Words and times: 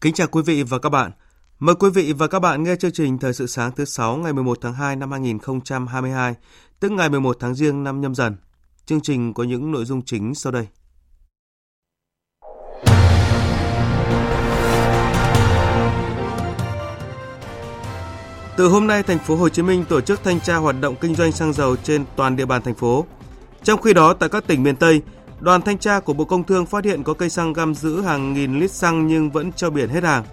Kính 0.00 0.14
chào 0.14 0.26
quý 0.26 0.42
vị 0.42 0.62
và 0.62 0.78
các 0.78 0.88
bạn. 0.88 1.10
Mời 1.58 1.74
quý 1.74 1.90
vị 1.94 2.12
và 2.12 2.26
các 2.26 2.38
bạn 2.38 2.64
nghe 2.64 2.76
chương 2.76 2.92
trình 2.92 3.18
Thời 3.18 3.32
sự 3.32 3.46
sáng 3.46 3.72
thứ 3.76 3.84
6 3.84 4.16
ngày 4.16 4.32
11 4.32 4.58
tháng 4.60 4.74
2 4.74 4.96
năm 4.96 5.10
2022, 5.10 6.34
tức 6.80 6.92
ngày 6.92 7.08
11 7.08 7.36
tháng 7.40 7.54
Giêng 7.54 7.84
năm 7.84 8.00
nhâm 8.00 8.14
dần. 8.14 8.36
Chương 8.86 9.00
trình 9.00 9.34
có 9.34 9.44
những 9.44 9.72
nội 9.72 9.84
dung 9.84 10.02
chính 10.02 10.34
sau 10.34 10.52
đây. 10.52 10.66
Từ 18.56 18.68
hôm 18.68 18.86
nay, 18.86 19.02
thành 19.02 19.18
phố 19.18 19.36
Hồ 19.36 19.48
Chí 19.48 19.62
Minh 19.62 19.84
tổ 19.88 20.00
chức 20.00 20.20
thanh 20.24 20.40
tra 20.40 20.56
hoạt 20.56 20.76
động 20.80 20.96
kinh 21.00 21.14
doanh 21.14 21.32
xăng 21.32 21.52
dầu 21.52 21.76
trên 21.76 22.04
toàn 22.16 22.36
địa 22.36 22.46
bàn 22.46 22.62
thành 22.62 22.74
phố. 22.74 23.06
Trong 23.62 23.82
khi 23.82 23.94
đó, 23.94 24.14
tại 24.14 24.28
các 24.28 24.46
tỉnh 24.46 24.62
miền 24.62 24.76
Tây, 24.76 25.02
Đoàn 25.40 25.62
thanh 25.62 25.78
tra 25.78 26.00
của 26.00 26.12
Bộ 26.12 26.24
Công 26.24 26.44
Thương 26.44 26.66
phát 26.66 26.84
hiện 26.84 27.02
có 27.02 27.14
cây 27.14 27.30
xăng 27.30 27.52
găm 27.52 27.74
giữ 27.74 28.02
hàng 28.02 28.32
nghìn 28.32 28.58
lít 28.58 28.70
xăng 28.70 29.06
nhưng 29.06 29.30
vẫn 29.30 29.52
cho 29.52 29.70
biển 29.70 29.88
hết 29.88 30.04
hàng. 30.04 30.24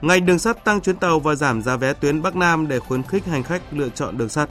Ngành 0.00 0.26
đường 0.26 0.38
sắt 0.38 0.64
tăng 0.64 0.80
chuyến 0.80 0.96
tàu 0.96 1.20
và 1.20 1.34
giảm 1.34 1.62
giá 1.62 1.76
vé 1.76 1.92
tuyến 1.92 2.22
Bắc 2.22 2.36
Nam 2.36 2.68
để 2.68 2.78
khuyến 2.78 3.02
khích 3.02 3.26
hành 3.26 3.42
khách 3.42 3.62
lựa 3.70 3.88
chọn 3.88 4.18
đường 4.18 4.28
sắt. 4.28 4.48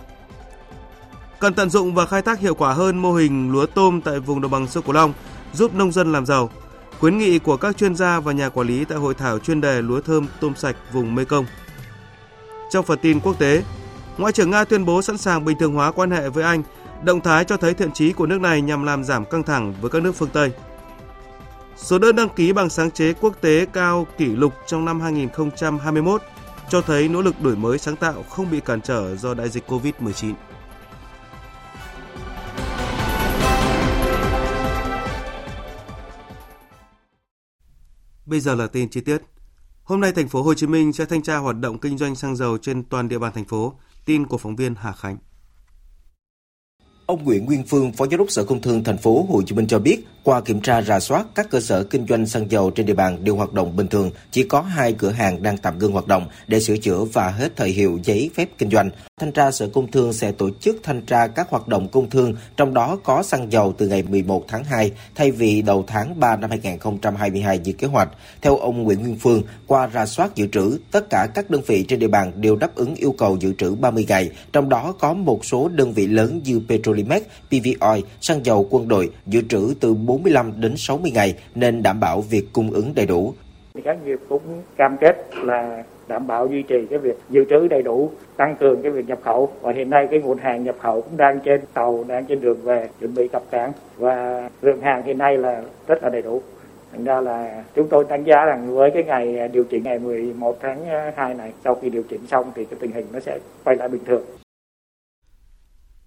Cần 1.39 1.53
tận 1.53 1.69
dụng 1.69 1.93
và 1.93 2.05
khai 2.05 2.21
thác 2.21 2.39
hiệu 2.39 2.55
quả 2.55 2.73
hơn 2.73 2.97
mô 2.97 3.13
hình 3.13 3.51
lúa 3.51 3.65
tôm 3.65 4.01
tại 4.01 4.19
vùng 4.19 4.41
đồng 4.41 4.51
bằng 4.51 4.67
sông 4.67 4.83
Cửu 4.83 4.93
Long, 4.93 5.13
giúp 5.53 5.75
nông 5.75 5.91
dân 5.91 6.11
làm 6.11 6.25
giàu. 6.25 6.49
Khuyến 6.99 7.17
nghị 7.17 7.39
của 7.39 7.57
các 7.57 7.77
chuyên 7.77 7.95
gia 7.95 8.19
và 8.19 8.31
nhà 8.31 8.49
quản 8.49 8.67
lý 8.67 8.85
tại 8.85 8.97
hội 8.97 9.13
thảo 9.13 9.39
chuyên 9.39 9.61
đề 9.61 9.81
lúa 9.81 10.01
thơm 10.01 10.27
tôm 10.39 10.55
sạch 10.55 10.75
vùng 10.93 11.15
Mekong. 11.15 11.45
Trong 12.69 12.85
phần 12.85 12.99
tin 13.01 13.19
quốc 13.19 13.39
tế, 13.39 13.63
Ngoại 14.17 14.33
trưởng 14.33 14.51
Nga 14.51 14.63
tuyên 14.63 14.85
bố 14.85 15.01
sẵn 15.01 15.17
sàng 15.17 15.45
bình 15.45 15.57
thường 15.59 15.73
hóa 15.73 15.91
quan 15.91 16.11
hệ 16.11 16.29
với 16.29 16.43
Anh 16.43 16.63
Động 17.03 17.21
thái 17.21 17.45
cho 17.45 17.57
thấy 17.57 17.73
thiện 17.73 17.91
chí 17.91 18.13
của 18.13 18.25
nước 18.25 18.41
này 18.41 18.61
nhằm 18.61 18.83
làm 18.83 19.03
giảm 19.03 19.25
căng 19.25 19.43
thẳng 19.43 19.73
với 19.81 19.89
các 19.89 20.03
nước 20.03 20.11
phương 20.11 20.29
Tây. 20.33 20.51
Số 21.75 21.99
đơn 21.99 22.15
đăng 22.15 22.29
ký 22.29 22.53
bằng 22.53 22.69
sáng 22.69 22.91
chế 22.91 23.13
quốc 23.13 23.41
tế 23.41 23.65
cao 23.65 24.07
kỷ 24.17 24.25
lục 24.25 24.53
trong 24.67 24.85
năm 24.85 25.01
2021 25.01 26.21
cho 26.69 26.81
thấy 26.81 27.09
nỗ 27.09 27.21
lực 27.21 27.41
đổi 27.41 27.55
mới 27.55 27.77
sáng 27.77 27.95
tạo 27.95 28.23
không 28.29 28.51
bị 28.51 28.59
cản 28.59 28.81
trở 28.81 29.15
do 29.15 29.33
đại 29.33 29.49
dịch 29.49 29.63
COVID-19. 29.67 30.33
Bây 38.25 38.39
giờ 38.39 38.55
là 38.55 38.67
tin 38.67 38.89
chi 38.89 39.01
tiết. 39.01 39.21
Hôm 39.83 40.01
nay 40.01 40.11
thành 40.11 40.27
phố 40.27 40.41
Hồ 40.43 40.53
Chí 40.53 40.67
Minh 40.67 40.93
sẽ 40.93 41.05
thanh 41.05 41.21
tra 41.21 41.37
hoạt 41.37 41.59
động 41.59 41.79
kinh 41.79 41.97
doanh 41.97 42.15
xăng 42.15 42.35
dầu 42.35 42.57
trên 42.57 42.83
toàn 42.83 43.09
địa 43.09 43.19
bàn 43.19 43.31
thành 43.33 43.45
phố. 43.45 43.73
Tin 44.05 44.27
của 44.27 44.37
phóng 44.37 44.55
viên 44.55 44.75
Hà 44.75 44.91
Khánh. 44.91 45.17
Ông 47.05 47.23
Nguyễn 47.23 47.45
Nguyên 47.45 47.63
Phương, 47.63 47.91
Phó 47.91 48.05
Giám 48.07 48.17
đốc 48.17 48.31
Sở 48.31 48.43
Công 48.43 48.61
Thương 48.61 48.83
thành 48.83 48.97
phố 48.97 49.25
Hồ 49.29 49.41
Chí 49.45 49.55
Minh 49.55 49.67
cho 49.67 49.79
biết, 49.79 50.07
qua 50.23 50.41
kiểm 50.41 50.61
tra 50.61 50.81
rà 50.81 50.99
soát, 50.99 51.25
các 51.35 51.49
cơ 51.49 51.59
sở 51.59 51.83
kinh 51.83 52.07
doanh 52.07 52.25
xăng 52.25 52.51
dầu 52.51 52.71
trên 52.71 52.85
địa 52.85 52.93
bàn 52.93 53.23
đều 53.23 53.35
hoạt 53.35 53.53
động 53.53 53.75
bình 53.75 53.87
thường, 53.87 54.11
chỉ 54.31 54.43
có 54.43 54.61
hai 54.61 54.93
cửa 54.93 55.09
hàng 55.09 55.43
đang 55.43 55.57
tạm 55.57 55.79
ngưng 55.79 55.91
hoạt 55.91 56.07
động 56.07 56.27
để 56.47 56.59
sửa 56.59 56.77
chữa 56.77 57.03
và 57.03 57.29
hết 57.29 57.55
thời 57.55 57.69
hiệu 57.69 57.99
giấy 58.03 58.29
phép 58.35 58.49
kinh 58.57 58.69
doanh. 58.69 58.89
Thanh 59.19 59.31
tra 59.31 59.51
Sở 59.51 59.67
Công 59.67 59.91
Thương 59.91 60.13
sẽ 60.13 60.31
tổ 60.31 60.49
chức 60.59 60.77
thanh 60.83 61.01
tra 61.01 61.27
các 61.27 61.49
hoạt 61.49 61.67
động 61.67 61.87
công 61.87 62.09
thương, 62.09 62.35
trong 62.57 62.73
đó 62.73 62.97
có 63.03 63.23
xăng 63.23 63.51
dầu 63.51 63.73
từ 63.77 63.87
ngày 63.87 64.03
11 64.03 64.45
tháng 64.47 64.63
2 64.63 64.91
thay 65.15 65.31
vì 65.31 65.61
đầu 65.61 65.83
tháng 65.87 66.19
3 66.19 66.35
năm 66.35 66.49
2022 66.49 67.59
như 67.59 67.73
kế 67.73 67.87
hoạch. 67.87 68.09
Theo 68.41 68.57
ông 68.57 68.83
Nguyễn 68.83 69.01
Nguyên 69.01 69.17
Phương, 69.19 69.41
qua 69.67 69.89
rà 69.93 70.05
soát 70.05 70.35
dự 70.35 70.47
trữ, 70.47 70.77
tất 70.91 71.09
cả 71.09 71.27
các 71.33 71.49
đơn 71.49 71.61
vị 71.67 71.85
trên 71.87 71.99
địa 71.99 72.07
bàn 72.07 72.31
đều 72.35 72.55
đáp 72.55 72.75
ứng 72.75 72.95
yêu 72.95 73.15
cầu 73.17 73.37
dự 73.39 73.53
trữ 73.53 73.75
30 73.75 74.05
ngày, 74.09 74.29
trong 74.53 74.69
đó 74.69 74.93
có 74.99 75.13
một 75.13 75.45
số 75.45 75.67
đơn 75.67 75.93
vị 75.93 76.07
lớn 76.07 76.41
như 76.43 76.61
Petro. 76.69 76.92
Petrolimex, 76.93 77.23
PVOI, 77.49 78.03
xăng 78.21 78.45
dầu 78.45 78.67
quân 78.69 78.87
đội 78.87 79.09
dự 79.25 79.41
trữ 79.49 79.73
từ 79.79 79.93
45 79.93 80.53
đến 80.57 80.73
60 80.77 81.11
ngày 81.11 81.35
nên 81.55 81.83
đảm 81.83 81.99
bảo 81.99 82.21
việc 82.21 82.43
cung 82.53 82.71
ứng 82.71 82.91
đầy 82.95 83.05
đủ. 83.05 83.33
Các 83.83 83.97
nghiệp 84.05 84.19
cũng 84.29 84.41
cam 84.77 84.97
kết 85.01 85.29
là 85.35 85.83
đảm 86.07 86.27
bảo 86.27 86.47
duy 86.47 86.63
trì 86.63 86.75
cái 86.89 86.99
việc 86.99 87.17
dự 87.29 87.45
trữ 87.49 87.67
đầy 87.67 87.81
đủ, 87.81 88.09
tăng 88.37 88.55
cường 88.59 88.81
cái 88.81 88.91
việc 88.91 89.07
nhập 89.07 89.19
khẩu 89.23 89.49
và 89.61 89.71
hiện 89.71 89.89
nay 89.89 90.07
cái 90.11 90.19
nguồn 90.19 90.37
hàng 90.37 90.63
nhập 90.63 90.75
khẩu 90.79 91.01
cũng 91.01 91.17
đang 91.17 91.39
trên 91.39 91.61
tàu, 91.73 92.05
đang 92.07 92.25
trên 92.25 92.41
đường 92.41 92.61
về 92.63 92.89
chuẩn 92.99 93.15
bị 93.15 93.27
cập 93.27 93.43
cảng 93.51 93.71
và 93.97 94.49
lượng 94.61 94.81
hàng 94.81 95.03
hiện 95.03 95.17
nay 95.17 95.37
là 95.37 95.61
rất 95.87 96.03
là 96.03 96.09
đầy 96.09 96.21
đủ. 96.21 96.41
Thành 96.91 97.03
ra 97.03 97.21
là 97.21 97.63
chúng 97.75 97.87
tôi 97.87 98.05
đánh 98.09 98.23
giá 98.23 98.45
rằng 98.45 98.75
với 98.75 98.91
cái 98.91 99.03
ngày 99.03 99.47
điều 99.47 99.63
chỉnh 99.63 99.83
ngày 99.83 99.99
11 99.99 100.57
tháng 100.61 100.85
2 101.15 101.33
này, 101.33 101.51
sau 101.63 101.75
khi 101.75 101.89
điều 101.89 102.03
chỉnh 102.03 102.27
xong 102.27 102.51
thì 102.55 102.65
cái 102.65 102.77
tình 102.79 102.91
hình 102.91 103.05
nó 103.13 103.19
sẽ 103.19 103.39
quay 103.63 103.75
lại 103.75 103.87
bình 103.89 104.01
thường. 104.05 104.21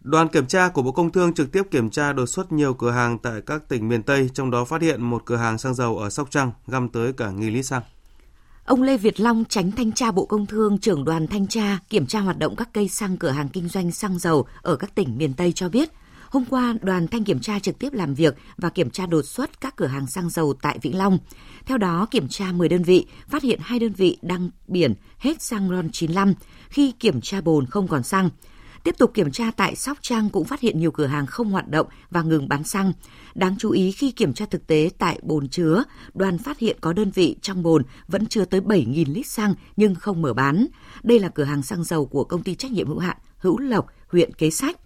Đoàn 0.06 0.28
kiểm 0.28 0.46
tra 0.46 0.68
của 0.68 0.82
Bộ 0.82 0.92
Công 0.92 1.12
Thương 1.12 1.34
trực 1.34 1.52
tiếp 1.52 1.62
kiểm 1.70 1.90
tra 1.90 2.12
đột 2.12 2.26
xuất 2.26 2.52
nhiều 2.52 2.74
cửa 2.74 2.90
hàng 2.90 3.18
tại 3.18 3.40
các 3.46 3.68
tỉnh 3.68 3.88
miền 3.88 4.02
Tây, 4.02 4.30
trong 4.34 4.50
đó 4.50 4.64
phát 4.64 4.82
hiện 4.82 5.02
một 5.02 5.22
cửa 5.24 5.36
hàng 5.36 5.58
xăng 5.58 5.74
dầu 5.74 5.98
ở 5.98 6.10
Sóc 6.10 6.30
Trăng 6.30 6.50
găm 6.66 6.88
tới 6.88 7.12
cả 7.12 7.30
nghìn 7.30 7.52
lít 7.52 7.66
xăng. 7.66 7.82
Ông 8.64 8.82
Lê 8.82 8.96
Việt 8.96 9.20
Long, 9.20 9.44
tránh 9.48 9.72
thanh 9.72 9.92
tra 9.92 10.10
Bộ 10.10 10.26
Công 10.26 10.46
Thương, 10.46 10.78
trưởng 10.78 11.04
đoàn 11.04 11.26
thanh 11.26 11.46
tra, 11.46 11.78
kiểm 11.88 12.06
tra 12.06 12.20
hoạt 12.20 12.38
động 12.38 12.56
các 12.56 12.68
cây 12.72 12.88
xăng 12.88 13.16
cửa 13.16 13.30
hàng 13.30 13.48
kinh 13.48 13.68
doanh 13.68 13.92
xăng 13.92 14.18
dầu 14.18 14.46
ở 14.62 14.76
các 14.76 14.94
tỉnh 14.94 15.18
miền 15.18 15.34
Tây 15.34 15.52
cho 15.52 15.68
biết, 15.68 15.90
hôm 16.30 16.44
qua 16.44 16.74
đoàn 16.82 17.08
thanh 17.08 17.24
kiểm 17.24 17.40
tra 17.40 17.58
trực 17.58 17.78
tiếp 17.78 17.92
làm 17.92 18.14
việc 18.14 18.36
và 18.56 18.68
kiểm 18.68 18.90
tra 18.90 19.06
đột 19.06 19.22
xuất 19.22 19.60
các 19.60 19.76
cửa 19.76 19.86
hàng 19.86 20.06
xăng 20.06 20.30
dầu 20.30 20.54
tại 20.62 20.78
Vĩnh 20.82 20.98
Long. 20.98 21.18
Theo 21.66 21.78
đó, 21.78 22.06
kiểm 22.10 22.28
tra 22.28 22.52
10 22.52 22.68
đơn 22.68 22.82
vị, 22.82 23.06
phát 23.28 23.42
hiện 23.42 23.60
hai 23.62 23.78
đơn 23.78 23.92
vị 23.92 24.18
đăng 24.22 24.50
biển 24.66 24.94
hết 25.18 25.42
xăng 25.42 25.68
RON 25.68 25.90
95 25.92 26.34
khi 26.68 26.92
kiểm 26.92 27.20
tra 27.20 27.40
bồn 27.40 27.66
không 27.66 27.88
còn 27.88 28.02
xăng. 28.02 28.30
Tiếp 28.86 28.98
tục 28.98 29.10
kiểm 29.14 29.30
tra 29.30 29.50
tại 29.50 29.76
Sóc 29.76 29.98
Trăng 30.00 30.30
cũng 30.30 30.44
phát 30.44 30.60
hiện 30.60 30.78
nhiều 30.78 30.90
cửa 30.90 31.06
hàng 31.06 31.26
không 31.26 31.50
hoạt 31.50 31.68
động 31.68 31.86
và 32.10 32.22
ngừng 32.22 32.48
bán 32.48 32.64
xăng. 32.64 32.92
Đáng 33.34 33.56
chú 33.58 33.70
ý 33.70 33.92
khi 33.92 34.10
kiểm 34.10 34.34
tra 34.34 34.46
thực 34.50 34.66
tế 34.66 34.90
tại 34.98 35.18
bồn 35.22 35.48
chứa, 35.48 35.84
đoàn 36.14 36.38
phát 36.38 36.58
hiện 36.58 36.76
có 36.80 36.92
đơn 36.92 37.10
vị 37.10 37.36
trong 37.42 37.62
bồn 37.62 37.82
vẫn 38.08 38.26
chưa 38.26 38.44
tới 38.44 38.60
7.000 38.60 39.14
lít 39.14 39.26
xăng 39.26 39.54
nhưng 39.76 39.94
không 39.94 40.22
mở 40.22 40.34
bán. 40.34 40.66
Đây 41.02 41.18
là 41.18 41.28
cửa 41.28 41.44
hàng 41.44 41.62
xăng 41.62 41.84
dầu 41.84 42.06
của 42.06 42.24
công 42.24 42.42
ty 42.42 42.54
trách 42.54 42.72
nhiệm 42.72 42.88
hữu 42.88 42.98
hạn 42.98 43.16
Hữu 43.38 43.58
Lộc, 43.58 43.86
huyện 44.08 44.34
Kế 44.34 44.50
Sách. 44.50 44.76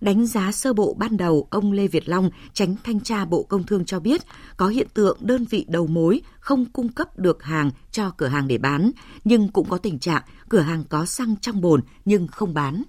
Đánh 0.00 0.26
giá 0.26 0.52
sơ 0.52 0.72
bộ 0.72 0.94
ban 0.98 1.16
đầu, 1.16 1.48
ông 1.50 1.72
Lê 1.72 1.86
Việt 1.86 2.08
Long, 2.08 2.30
tránh 2.52 2.76
thanh 2.84 3.00
tra 3.00 3.24
Bộ 3.24 3.42
Công 3.42 3.64
Thương 3.64 3.84
cho 3.84 4.00
biết 4.00 4.22
có 4.56 4.68
hiện 4.68 4.86
tượng 4.94 5.18
đơn 5.20 5.44
vị 5.44 5.64
đầu 5.68 5.86
mối 5.86 6.20
không 6.40 6.64
cung 6.64 6.88
cấp 6.88 7.18
được 7.18 7.42
hàng 7.42 7.70
cho 7.90 8.10
cửa 8.10 8.26
hàng 8.26 8.48
để 8.48 8.58
bán, 8.58 8.90
nhưng 9.24 9.48
cũng 9.48 9.68
có 9.68 9.78
tình 9.78 9.98
trạng 9.98 10.22
cửa 10.48 10.60
hàng 10.60 10.84
có 10.88 11.06
xăng 11.06 11.36
trong 11.40 11.60
bồn 11.60 11.80
nhưng 12.04 12.26
không 12.26 12.54
bán. 12.54 12.82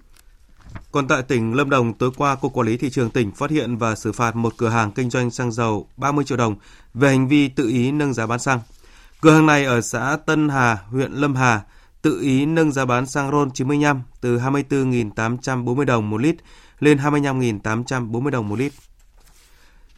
Còn 0.92 1.08
tại 1.08 1.22
tỉnh 1.22 1.54
Lâm 1.54 1.70
Đồng, 1.70 1.94
tối 1.94 2.10
qua, 2.16 2.34
Cục 2.34 2.52
Quản 2.52 2.66
lý 2.66 2.76
Thị 2.76 2.90
trường 2.90 3.10
tỉnh 3.10 3.32
phát 3.32 3.50
hiện 3.50 3.76
và 3.76 3.94
xử 3.94 4.12
phạt 4.12 4.36
một 4.36 4.54
cửa 4.56 4.68
hàng 4.68 4.92
kinh 4.92 5.10
doanh 5.10 5.30
xăng 5.30 5.52
dầu 5.52 5.88
30 5.96 6.24
triệu 6.24 6.38
đồng 6.38 6.56
về 6.94 7.08
hành 7.08 7.28
vi 7.28 7.48
tự 7.48 7.68
ý 7.68 7.92
nâng 7.92 8.14
giá 8.14 8.26
bán 8.26 8.38
xăng. 8.38 8.60
Cửa 9.20 9.34
hàng 9.34 9.46
này 9.46 9.64
ở 9.64 9.80
xã 9.80 10.18
Tân 10.26 10.48
Hà, 10.48 10.78
huyện 10.90 11.12
Lâm 11.12 11.34
Hà, 11.34 11.62
tự 12.02 12.20
ý 12.20 12.46
nâng 12.46 12.72
giá 12.72 12.84
bán 12.84 13.06
xăng 13.06 13.30
RON 13.30 13.50
95 13.50 14.02
từ 14.20 14.38
24.840 14.38 15.84
đồng 15.84 16.10
một 16.10 16.20
lít 16.20 16.36
lên 16.78 16.98
25.840 16.98 18.30
đồng 18.30 18.48
một 18.48 18.58
lít. 18.58 18.72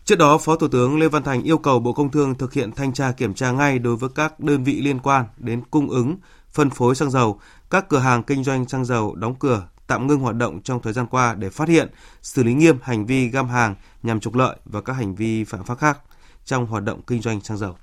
Trước 0.05 0.19
đó, 0.19 0.39
Phó 0.39 0.57
Thủ 0.57 0.69
tướng 0.69 0.99
Lê 0.99 1.09
Văn 1.09 1.23
Thành 1.23 1.43
yêu 1.43 1.59
cầu 1.59 1.79
Bộ 1.79 1.93
Công 1.93 2.11
Thương 2.11 2.35
thực 2.35 2.53
hiện 2.53 2.73
thanh 2.73 2.93
tra 2.93 3.13
kiểm 3.13 3.35
tra 3.35 3.51
ngay 3.51 3.79
đối 3.79 3.97
với 3.97 4.11
các 4.15 4.41
đơn 4.41 4.65
vị 4.65 4.81
liên 4.81 4.99
quan 4.99 5.25
đến 5.37 5.63
cung 5.71 5.91
ứng, 5.91 6.17
phân 6.53 6.71
phối 6.71 6.95
xăng 6.95 7.11
dầu, 7.11 7.41
các 7.71 7.89
cửa 7.89 7.99
hàng 7.99 8.23
kinh 8.23 8.45
doanh 8.45 8.69
xăng 8.69 8.85
dầu 8.85 9.15
đóng 9.15 9.35
cửa 9.35 9.69
tạm 9.91 10.07
ngưng 10.07 10.21
hoạt 10.21 10.37
động 10.37 10.61
trong 10.63 10.83
thời 10.83 10.93
gian 10.93 11.07
qua 11.07 11.35
để 11.35 11.51
phát 11.51 11.69
hiện, 11.69 11.89
xử 12.23 12.43
lý 12.43 12.55
nghiêm 12.55 12.79
hành 12.83 13.07
vi 13.07 13.29
găm 13.29 13.49
hàng 13.49 13.75
nhằm 14.03 14.21
trục 14.21 14.35
lợi 14.35 14.57
và 14.65 14.81
các 14.81 14.93
hành 14.93 15.15
vi 15.15 15.45
phạm 15.45 15.65
pháp 15.65 15.79
khác 15.79 15.99
trong 16.45 16.67
hoạt 16.67 16.85
động 16.85 17.01
kinh 17.07 17.23
doanh 17.23 17.41
xăng 17.41 17.59
dầu. 17.59 17.77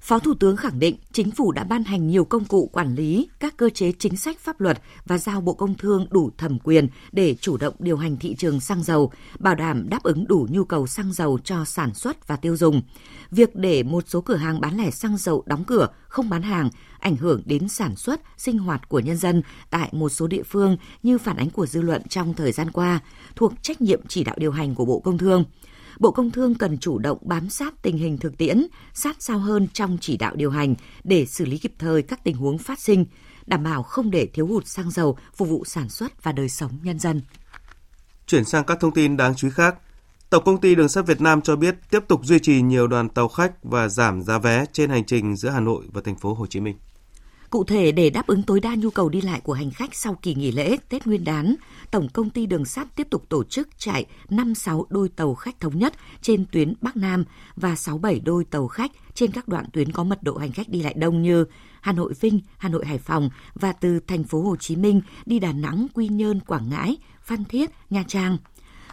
Phó 0.00 0.18
Thủ 0.18 0.34
tướng 0.34 0.56
khẳng 0.56 0.78
định 0.78 0.96
chính 1.12 1.30
phủ 1.30 1.52
đã 1.52 1.64
ban 1.64 1.84
hành 1.84 2.06
nhiều 2.06 2.24
công 2.24 2.44
cụ 2.44 2.70
quản 2.72 2.94
lý, 2.94 3.28
các 3.40 3.56
cơ 3.56 3.70
chế 3.70 3.92
chính 3.98 4.16
sách 4.16 4.38
pháp 4.38 4.60
luật 4.60 4.82
và 5.06 5.18
giao 5.18 5.40
Bộ 5.40 5.52
Công 5.52 5.74
Thương 5.74 6.06
đủ 6.10 6.30
thẩm 6.38 6.58
quyền 6.58 6.88
để 7.12 7.34
chủ 7.40 7.56
động 7.56 7.74
điều 7.78 7.96
hành 7.96 8.16
thị 8.16 8.34
trường 8.34 8.60
xăng 8.60 8.82
dầu, 8.82 9.12
bảo 9.38 9.54
đảm 9.54 9.88
đáp 9.88 10.02
ứng 10.02 10.26
đủ 10.26 10.46
nhu 10.50 10.64
cầu 10.64 10.86
xăng 10.86 11.12
dầu 11.12 11.38
cho 11.44 11.64
sản 11.64 11.94
xuất 11.94 12.28
và 12.28 12.36
tiêu 12.36 12.56
dùng. 12.56 12.82
Việc 13.30 13.56
để 13.56 13.82
một 13.82 14.04
số 14.06 14.20
cửa 14.20 14.36
hàng 14.36 14.60
bán 14.60 14.76
lẻ 14.76 14.90
xăng 14.90 15.16
dầu 15.16 15.42
đóng 15.46 15.64
cửa, 15.64 15.88
không 16.08 16.30
bán 16.30 16.42
hàng, 16.42 16.70
ảnh 16.98 17.16
hưởng 17.16 17.42
đến 17.44 17.68
sản 17.68 17.96
xuất, 17.96 18.20
sinh 18.36 18.58
hoạt 18.58 18.88
của 18.88 19.00
nhân 19.00 19.16
dân 19.16 19.42
tại 19.70 19.88
một 19.92 20.08
số 20.08 20.26
địa 20.26 20.42
phương 20.42 20.76
như 21.02 21.18
phản 21.18 21.36
ánh 21.36 21.50
của 21.50 21.66
dư 21.66 21.80
luận 21.80 22.02
trong 22.08 22.34
thời 22.34 22.52
gian 22.52 22.70
qua, 22.70 23.00
thuộc 23.36 23.52
trách 23.62 23.80
nhiệm 23.80 24.00
chỉ 24.08 24.24
đạo 24.24 24.36
điều 24.38 24.52
hành 24.52 24.74
của 24.74 24.84
Bộ 24.84 25.00
Công 25.00 25.18
Thương. 25.18 25.44
Bộ 25.98 26.10
Công 26.10 26.30
Thương 26.30 26.54
cần 26.54 26.78
chủ 26.78 26.98
động 26.98 27.18
bám 27.22 27.50
sát 27.50 27.82
tình 27.82 27.96
hình 27.96 28.18
thực 28.18 28.38
tiễn, 28.38 28.66
sát 28.94 29.16
sao 29.18 29.38
hơn 29.38 29.68
trong 29.72 29.98
chỉ 30.00 30.16
đạo 30.16 30.36
điều 30.36 30.50
hành 30.50 30.74
để 31.04 31.26
xử 31.26 31.44
lý 31.44 31.58
kịp 31.58 31.72
thời 31.78 32.02
các 32.02 32.24
tình 32.24 32.36
huống 32.36 32.58
phát 32.58 32.80
sinh, 32.80 33.06
đảm 33.46 33.62
bảo 33.62 33.82
không 33.82 34.10
để 34.10 34.26
thiếu 34.26 34.46
hụt 34.46 34.66
xăng 34.66 34.90
dầu 34.90 35.18
phục 35.34 35.48
vụ 35.48 35.64
sản 35.64 35.88
xuất 35.88 36.22
và 36.22 36.32
đời 36.32 36.48
sống 36.48 36.78
nhân 36.82 36.98
dân. 36.98 37.22
Chuyển 38.26 38.44
sang 38.44 38.64
các 38.64 38.80
thông 38.80 38.92
tin 38.92 39.16
đáng 39.16 39.34
chú 39.36 39.48
ý 39.48 39.52
khác. 39.56 39.76
Tổng 40.30 40.44
công 40.44 40.60
ty 40.60 40.74
Đường 40.74 40.88
sắt 40.88 41.06
Việt 41.06 41.20
Nam 41.20 41.40
cho 41.40 41.56
biết 41.56 41.76
tiếp 41.90 42.00
tục 42.08 42.20
duy 42.24 42.38
trì 42.38 42.62
nhiều 42.62 42.86
đoàn 42.86 43.08
tàu 43.08 43.28
khách 43.28 43.64
và 43.64 43.88
giảm 43.88 44.22
giá 44.22 44.38
vé 44.38 44.64
trên 44.72 44.90
hành 44.90 45.04
trình 45.04 45.36
giữa 45.36 45.48
Hà 45.48 45.60
Nội 45.60 45.84
và 45.92 46.00
thành 46.04 46.16
phố 46.16 46.34
Hồ 46.34 46.46
Chí 46.46 46.60
Minh. 46.60 46.76
Cụ 47.50 47.64
thể, 47.64 47.92
để 47.92 48.10
đáp 48.10 48.26
ứng 48.26 48.42
tối 48.42 48.60
đa 48.60 48.74
nhu 48.74 48.90
cầu 48.90 49.08
đi 49.08 49.20
lại 49.20 49.40
của 49.40 49.52
hành 49.52 49.70
khách 49.70 49.94
sau 49.94 50.14
kỳ 50.22 50.34
nghỉ 50.34 50.52
lễ 50.52 50.76
Tết 50.88 51.06
Nguyên 51.06 51.24
đán, 51.24 51.54
Tổng 51.90 52.08
công 52.08 52.30
ty 52.30 52.46
Đường 52.46 52.64
sắt 52.64 52.96
tiếp 52.96 53.06
tục 53.10 53.28
tổ 53.28 53.44
chức 53.44 53.68
chạy 53.78 54.06
5-6 54.28 54.84
đôi 54.88 55.08
tàu 55.08 55.34
khách 55.34 55.60
thống 55.60 55.78
nhất 55.78 55.94
trên 56.22 56.46
tuyến 56.52 56.74
Bắc 56.80 56.96
Nam 56.96 57.24
và 57.56 57.74
6-7 57.74 58.20
đôi 58.24 58.44
tàu 58.44 58.68
khách 58.68 58.92
trên 59.14 59.32
các 59.32 59.48
đoạn 59.48 59.64
tuyến 59.72 59.92
có 59.92 60.04
mật 60.04 60.22
độ 60.22 60.36
hành 60.36 60.52
khách 60.52 60.68
đi 60.68 60.82
lại 60.82 60.94
đông 60.96 61.22
như 61.22 61.44
Hà 61.80 61.92
Nội 61.92 62.12
Vinh, 62.20 62.40
Hà 62.58 62.68
Nội 62.68 62.86
Hải 62.86 62.98
Phòng 62.98 63.30
và 63.54 63.72
từ 63.72 64.00
thành 64.06 64.24
phố 64.24 64.42
Hồ 64.42 64.56
Chí 64.56 64.76
Minh 64.76 65.00
đi 65.26 65.38
Đà 65.38 65.52
Nẵng, 65.52 65.86
Quy 65.94 66.08
Nhơn, 66.08 66.40
Quảng 66.40 66.68
Ngãi, 66.68 66.96
Phan 67.22 67.44
Thiết, 67.44 67.70
Nha 67.90 68.04
Trang. 68.08 68.38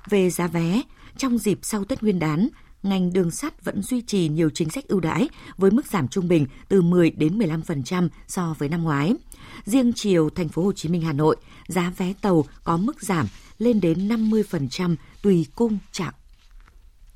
Về 0.10 0.30
giá 0.30 0.48
vé, 0.48 0.82
trong 1.18 1.38
dịp 1.38 1.60
sau 1.62 1.84
Tết 1.84 2.04
Nguyên 2.04 2.20
đán, 2.20 2.50
ngành 2.84 3.14
đường 3.14 3.32
sắt 3.32 3.66
vẫn 3.66 3.82
duy 3.82 4.02
trì 4.02 4.28
nhiều 4.28 4.50
chính 4.50 4.70
sách 4.70 4.88
ưu 4.88 5.00
đãi 5.00 5.30
với 5.58 5.72
mức 5.72 5.86
giảm 5.92 6.08
trung 6.08 6.28
bình 6.28 6.48
từ 6.68 6.82
10 6.82 7.12
đến 7.12 7.40
15% 7.40 8.10
so 8.28 8.56
với 8.60 8.70
năm 8.70 8.84
ngoái. 8.84 9.16
Riêng 9.66 9.92
chiều 9.96 10.30
thành 10.30 10.50
phố 10.50 10.64
Hồ 10.64 10.74
Chí 10.74 10.90
Minh 10.90 11.02
Hà 11.02 11.14
Nội, 11.14 11.36
giá 11.68 11.94
vé 11.98 12.14
tàu 12.22 12.46
có 12.64 12.78
mức 12.78 13.02
giảm 13.02 13.28
lên 13.58 13.82
đến 13.82 14.08
50% 14.08 14.96
tùy 15.22 15.46
cung 15.56 15.78
chặng. 15.92 16.14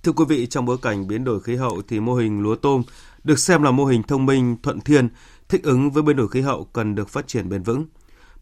Thưa 0.04 0.12
quý 0.12 0.26
vị, 0.28 0.48
trong 0.48 0.66
bối 0.66 0.78
cảnh 0.82 1.08
biến 1.08 1.24
đổi 1.24 1.42
khí 1.42 1.56
hậu 1.56 1.82
thì 1.88 2.00
mô 2.00 2.16
hình 2.16 2.42
lúa 2.42 2.56
tôm 2.56 2.84
được 3.24 3.40
xem 3.40 3.64
là 3.64 3.72
mô 3.72 3.86
hình 3.86 4.04
thông 4.04 4.26
minh 4.26 4.58
thuận 4.64 4.82
thiên, 4.82 5.10
thích 5.50 5.64
ứng 5.64 5.92
với 5.92 6.04
biến 6.04 6.16
đổi 6.16 6.28
khí 6.28 6.42
hậu 6.42 6.66
cần 6.66 6.96
được 6.96 7.10
phát 7.10 7.28
triển 7.28 7.50
bền 7.50 7.64
vững. 7.64 7.86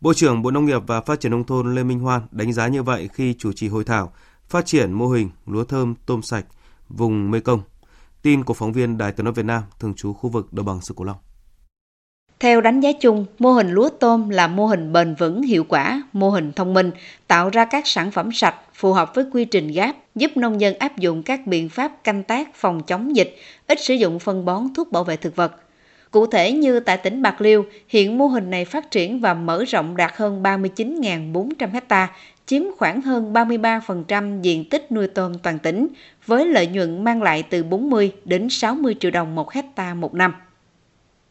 Bộ 0.02 0.14
trưởng 0.14 0.42
Bộ 0.42 0.52
Nông 0.52 0.66
nghiệp 0.66 0.82
và 0.88 1.02
Phát 1.02 1.20
triển 1.20 1.32
Nông 1.32 1.44
thôn 1.44 1.76
Lê 1.76 1.84
Minh 1.84 2.00
Hoan 2.00 2.22
đánh 2.32 2.54
giá 2.54 2.68
như 2.68 2.84
vậy 2.84 3.10
khi 3.14 3.34
chủ 3.34 3.54
trì 3.54 3.68
hội 3.68 3.84
thảo 3.84 4.14
phát 4.50 4.66
triển 4.66 4.92
mô 4.94 5.08
hình 5.08 5.30
lúa 5.46 5.64
thơm 5.64 5.96
tôm 6.06 6.22
sạch 6.22 6.46
vùng 6.90 7.32
Mekong. 7.32 7.62
Tin 8.22 8.44
của 8.44 8.54
phóng 8.54 8.74
viên 8.74 8.98
Đài 8.98 9.12
Tiếng 9.12 9.24
nói 9.24 9.34
Việt 9.34 9.46
Nam 9.46 9.64
thường 9.80 9.94
trú 9.94 10.14
khu 10.14 10.30
vực 10.30 10.54
đồng 10.54 10.66
bằng 10.66 10.82
sông 10.82 10.98
Cửu 10.98 11.06
Long. 11.06 11.18
Theo 12.40 12.62
đánh 12.62 12.80
giá 12.80 12.92
chung, 12.92 13.26
mô 13.40 13.52
hình 13.52 13.70
lúa 13.70 13.90
tôm 13.90 14.30
là 14.30 14.48
mô 14.48 14.66
hình 14.66 14.94
bền 14.94 15.16
vững 15.16 15.42
hiệu 15.42 15.64
quả, 15.64 16.04
mô 16.14 16.30
hình 16.30 16.52
thông 16.54 16.74
minh, 16.74 16.92
tạo 17.28 17.50
ra 17.50 17.66
các 17.66 17.88
sản 17.88 18.12
phẩm 18.12 18.32
sạch 18.32 18.56
phù 18.74 18.94
hợp 18.94 19.16
với 19.16 19.26
quy 19.34 19.46
trình 19.46 19.72
GAP, 19.72 19.96
giúp 20.16 20.32
nông 20.36 20.62
dân 20.62 20.78
áp 20.78 20.98
dụng 20.98 21.24
các 21.24 21.48
biện 21.48 21.70
pháp 21.70 22.04
canh 22.04 22.24
tác 22.24 22.56
phòng 22.56 22.82
chống 22.88 23.16
dịch, 23.16 23.36
ít 23.68 23.80
sử 23.82 23.94
dụng 23.94 24.20
phân 24.20 24.46
bón 24.46 24.74
thuốc 24.76 24.92
bảo 24.92 25.04
vệ 25.04 25.18
thực 25.18 25.36
vật. 25.36 25.56
Cụ 26.12 26.28
thể 26.28 26.52
như 26.52 26.80
tại 26.80 26.98
tỉnh 26.98 27.22
Bạc 27.22 27.42
Liêu, 27.42 27.66
hiện 27.88 28.18
mô 28.18 28.28
hình 28.28 28.50
này 28.50 28.66
phát 28.66 28.92
triển 28.92 29.20
và 29.20 29.34
mở 29.34 29.64
rộng 29.66 29.98
đạt 29.98 30.12
hơn 30.16 30.44
39.400 30.44 31.82
ha, 31.90 32.10
chiếm 32.46 32.62
khoảng 32.78 33.02
hơn 33.02 33.34
33% 33.34 34.42
diện 34.42 34.70
tích 34.70 34.92
nuôi 34.92 35.08
tôm 35.08 35.34
toàn 35.44 35.60
tỉnh, 35.60 35.88
với 36.26 36.48
lợi 36.48 36.68
nhuận 36.68 37.04
mang 37.04 37.22
lại 37.22 37.44
từ 37.44 37.64
40 37.64 38.12
đến 38.26 38.50
60 38.50 38.96
triệu 39.00 39.12
đồng 39.12 39.36
một 39.36 39.52
hecta 39.52 39.94
một 39.94 40.14
năm. 40.14 40.34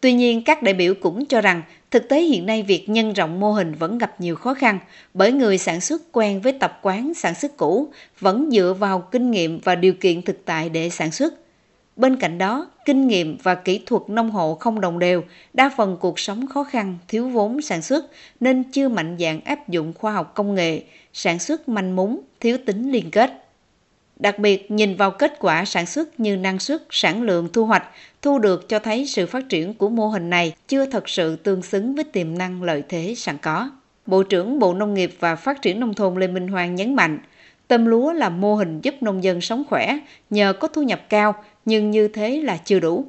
Tuy 0.00 0.12
nhiên, 0.12 0.44
các 0.44 0.62
đại 0.62 0.74
biểu 0.74 0.94
cũng 0.94 1.26
cho 1.26 1.40
rằng 1.40 1.62
thực 1.90 2.08
tế 2.08 2.20
hiện 2.20 2.46
nay 2.46 2.62
việc 2.62 2.88
nhân 2.88 3.12
rộng 3.12 3.40
mô 3.40 3.52
hình 3.52 3.74
vẫn 3.74 3.98
gặp 3.98 4.20
nhiều 4.20 4.36
khó 4.36 4.54
khăn 4.54 4.78
bởi 5.14 5.32
người 5.32 5.58
sản 5.58 5.80
xuất 5.80 6.02
quen 6.12 6.40
với 6.40 6.52
tập 6.52 6.78
quán 6.82 7.14
sản 7.14 7.34
xuất 7.34 7.56
cũ 7.56 7.88
vẫn 8.20 8.50
dựa 8.50 8.74
vào 8.78 9.00
kinh 9.00 9.30
nghiệm 9.30 9.60
và 9.60 9.74
điều 9.74 9.92
kiện 9.92 10.22
thực 10.22 10.44
tại 10.44 10.68
để 10.68 10.90
sản 10.90 11.10
xuất. 11.10 11.34
Bên 11.96 12.16
cạnh 12.16 12.38
đó, 12.38 12.70
kinh 12.84 13.06
nghiệm 13.06 13.36
và 13.42 13.54
kỹ 13.54 13.82
thuật 13.86 14.02
nông 14.08 14.30
hộ 14.30 14.54
không 14.54 14.80
đồng 14.80 14.98
đều, 14.98 15.22
đa 15.52 15.70
phần 15.76 15.96
cuộc 16.00 16.18
sống 16.18 16.46
khó 16.46 16.64
khăn, 16.64 16.98
thiếu 17.08 17.28
vốn 17.28 17.62
sản 17.62 17.82
xuất 17.82 18.04
nên 18.40 18.62
chưa 18.72 18.88
mạnh 18.88 19.16
dạng 19.20 19.40
áp 19.40 19.68
dụng 19.68 19.92
khoa 19.92 20.12
học 20.12 20.32
công 20.34 20.54
nghệ, 20.54 20.82
sản 21.14 21.38
xuất 21.38 21.68
manh 21.68 21.96
mún, 21.96 22.20
thiếu 22.40 22.58
tính 22.66 22.92
liên 22.92 23.10
kết. 23.10 23.44
Đặc 24.16 24.38
biệt, 24.38 24.70
nhìn 24.70 24.96
vào 24.96 25.10
kết 25.10 25.36
quả 25.38 25.64
sản 25.64 25.86
xuất 25.86 26.20
như 26.20 26.36
năng 26.36 26.58
suất, 26.58 26.82
sản 26.90 27.22
lượng 27.22 27.48
thu 27.52 27.66
hoạch, 27.66 27.84
thu 28.22 28.38
được 28.38 28.68
cho 28.68 28.78
thấy 28.78 29.06
sự 29.06 29.26
phát 29.26 29.48
triển 29.48 29.74
của 29.74 29.88
mô 29.88 30.08
hình 30.08 30.30
này 30.30 30.54
chưa 30.68 30.86
thật 30.86 31.08
sự 31.08 31.36
tương 31.36 31.62
xứng 31.62 31.94
với 31.94 32.04
tiềm 32.04 32.38
năng 32.38 32.62
lợi 32.62 32.82
thế 32.88 33.14
sẵn 33.16 33.38
có. 33.38 33.70
Bộ 34.06 34.22
trưởng 34.22 34.58
Bộ 34.58 34.74
Nông 34.74 34.94
nghiệp 34.94 35.16
và 35.20 35.36
Phát 35.36 35.62
triển 35.62 35.80
Nông 35.80 35.94
thôn 35.94 36.20
Lê 36.20 36.26
Minh 36.26 36.48
Hoàng 36.48 36.74
nhấn 36.74 36.94
mạnh, 36.94 37.18
tôm 37.68 37.86
lúa 37.86 38.12
là 38.12 38.28
mô 38.28 38.54
hình 38.54 38.80
giúp 38.80 38.94
nông 39.00 39.24
dân 39.24 39.40
sống 39.40 39.64
khỏe 39.68 39.98
nhờ 40.30 40.52
có 40.52 40.68
thu 40.68 40.82
nhập 40.82 41.00
cao, 41.08 41.34
nhưng 41.64 41.90
như 41.90 42.08
thế 42.08 42.40
là 42.40 42.56
chưa 42.56 42.80
đủ. 42.80 43.04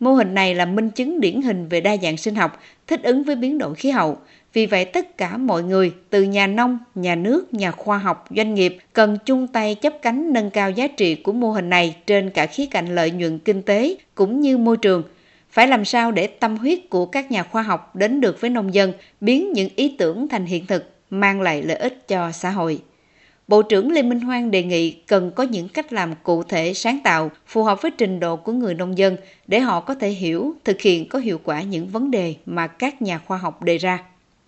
Mô 0.00 0.12
hình 0.12 0.34
này 0.34 0.54
là 0.54 0.64
minh 0.64 0.90
chứng 0.90 1.20
điển 1.20 1.42
hình 1.42 1.68
về 1.68 1.80
đa 1.80 1.96
dạng 1.96 2.16
sinh 2.16 2.34
học, 2.34 2.60
thích 2.86 3.02
ứng 3.02 3.22
với 3.22 3.36
biến 3.36 3.58
đổi 3.58 3.74
khí 3.74 3.90
hậu, 3.90 4.18
vì 4.52 4.66
vậy 4.66 4.84
tất 4.84 5.18
cả 5.18 5.36
mọi 5.36 5.62
người, 5.62 5.92
từ 6.10 6.22
nhà 6.22 6.46
nông, 6.46 6.78
nhà 6.94 7.14
nước, 7.14 7.54
nhà 7.54 7.70
khoa 7.70 7.98
học, 7.98 8.24
doanh 8.36 8.54
nghiệp 8.54 8.78
cần 8.92 9.18
chung 9.26 9.46
tay 9.46 9.74
chấp 9.74 10.02
cánh 10.02 10.32
nâng 10.32 10.50
cao 10.50 10.70
giá 10.70 10.86
trị 10.86 11.14
của 11.14 11.32
mô 11.32 11.50
hình 11.50 11.70
này 11.70 11.96
trên 12.06 12.30
cả 12.30 12.46
khía 12.46 12.66
cạnh 12.66 12.94
lợi 12.94 13.10
nhuận 13.10 13.38
kinh 13.38 13.62
tế 13.62 13.96
cũng 14.14 14.40
như 14.40 14.58
môi 14.58 14.76
trường. 14.76 15.02
Phải 15.50 15.68
làm 15.68 15.84
sao 15.84 16.12
để 16.12 16.26
tâm 16.26 16.56
huyết 16.56 16.90
của 16.90 17.06
các 17.06 17.30
nhà 17.30 17.42
khoa 17.42 17.62
học 17.62 17.96
đến 17.96 18.20
được 18.20 18.40
với 18.40 18.50
nông 18.50 18.74
dân, 18.74 18.92
biến 19.20 19.52
những 19.52 19.68
ý 19.76 19.96
tưởng 19.98 20.28
thành 20.28 20.46
hiện 20.46 20.66
thực, 20.66 20.90
mang 21.10 21.40
lại 21.40 21.62
lợi 21.62 21.76
ích 21.76 22.08
cho 22.08 22.32
xã 22.32 22.50
hội. 22.50 22.80
Bộ 23.48 23.62
trưởng 23.62 23.92
Lê 23.92 24.02
Minh 24.02 24.20
Hoan 24.20 24.50
đề 24.50 24.62
nghị 24.62 24.90
cần 24.90 25.30
có 25.34 25.42
những 25.42 25.68
cách 25.68 25.92
làm 25.92 26.14
cụ 26.22 26.42
thể 26.42 26.74
sáng 26.74 26.98
tạo, 27.04 27.30
phù 27.46 27.62
hợp 27.64 27.82
với 27.82 27.90
trình 27.90 28.20
độ 28.20 28.36
của 28.36 28.52
người 28.52 28.74
nông 28.74 28.98
dân 28.98 29.16
để 29.46 29.60
họ 29.60 29.80
có 29.80 29.94
thể 29.94 30.08
hiểu, 30.08 30.54
thực 30.64 30.80
hiện 30.80 31.08
có 31.08 31.18
hiệu 31.18 31.40
quả 31.44 31.62
những 31.62 31.86
vấn 31.86 32.10
đề 32.10 32.34
mà 32.46 32.66
các 32.66 33.02
nhà 33.02 33.18
khoa 33.18 33.36
học 33.36 33.62
đề 33.62 33.78
ra. 33.78 33.98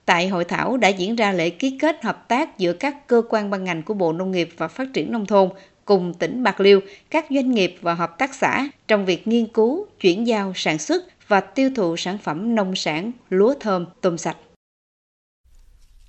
Tại 0.07 0.29
hội 0.29 0.45
thảo 0.45 0.77
đã 0.77 0.89
diễn 0.89 1.17
ra 1.17 1.33
lễ 1.33 1.51
ký 1.51 1.79
kết 1.79 2.05
hợp 2.05 2.29
tác 2.29 2.59
giữa 2.59 2.73
các 2.73 3.07
cơ 3.07 3.23
quan 3.29 3.51
ban 3.51 3.65
ngành 3.65 3.83
của 3.83 3.95
Bộ 3.95 4.13
Nông 4.13 4.31
nghiệp 4.31 4.49
và 4.57 4.69
Phát 4.69 4.93
triển 4.93 5.13
Nông 5.13 5.27
thôn 5.27 5.51
cùng 5.85 6.15
tỉnh 6.15 6.43
Bạc 6.43 6.61
Liêu, 6.61 6.81
các 7.11 7.27
doanh 7.31 7.51
nghiệp 7.51 7.77
và 7.81 7.95
hợp 7.95 8.19
tác 8.19 8.35
xã 8.35 8.69
trong 8.89 9.07
việc 9.07 9.29
nghiên 9.29 9.47
cứu, 9.47 9.87
chuyển 10.01 10.27
giao 10.27 10.53
sản 10.55 10.79
xuất 10.79 11.05
và 11.29 11.41
tiêu 11.41 11.71
thụ 11.77 11.97
sản 11.97 12.19
phẩm 12.19 12.55
nông 12.55 12.77
sản, 12.77 13.13
lúa 13.31 13.55
thơm, 13.61 13.87
tôm 14.01 14.19
sạch. 14.19 14.37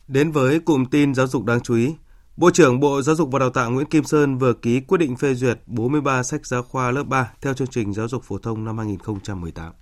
Đến 0.08 0.32
với 0.32 0.60
cụm 0.60 0.86
tin 0.86 1.16
giáo 1.16 1.28
dục 1.28 1.46
đáng 1.46 1.60
chú 1.64 1.75
ý, 1.75 1.94
Bộ 2.38 2.52
trưởng 2.52 2.80
Bộ 2.80 3.02
Giáo 3.02 3.16
dục 3.16 3.30
và 3.32 3.40
Đào 3.40 3.50
tạo 3.50 3.72
Nguyễn 3.72 3.88
Kim 3.88 4.04
Sơn 4.04 4.38
vừa 4.38 4.54
ký 4.54 4.80
quyết 4.80 4.98
định 4.98 5.16
phê 5.16 5.34
duyệt 5.34 5.60
43 5.66 6.24
sách 6.24 6.46
giáo 6.46 6.64
khoa 6.64 6.92
lớp 6.92 7.04
3 7.04 7.32
theo 7.42 7.54
chương 7.54 7.68
trình 7.68 7.94
giáo 7.94 8.08
dục 8.08 8.24
phổ 8.24 8.38
thông 8.38 8.66
năm 8.66 8.78
2018. 8.78 9.74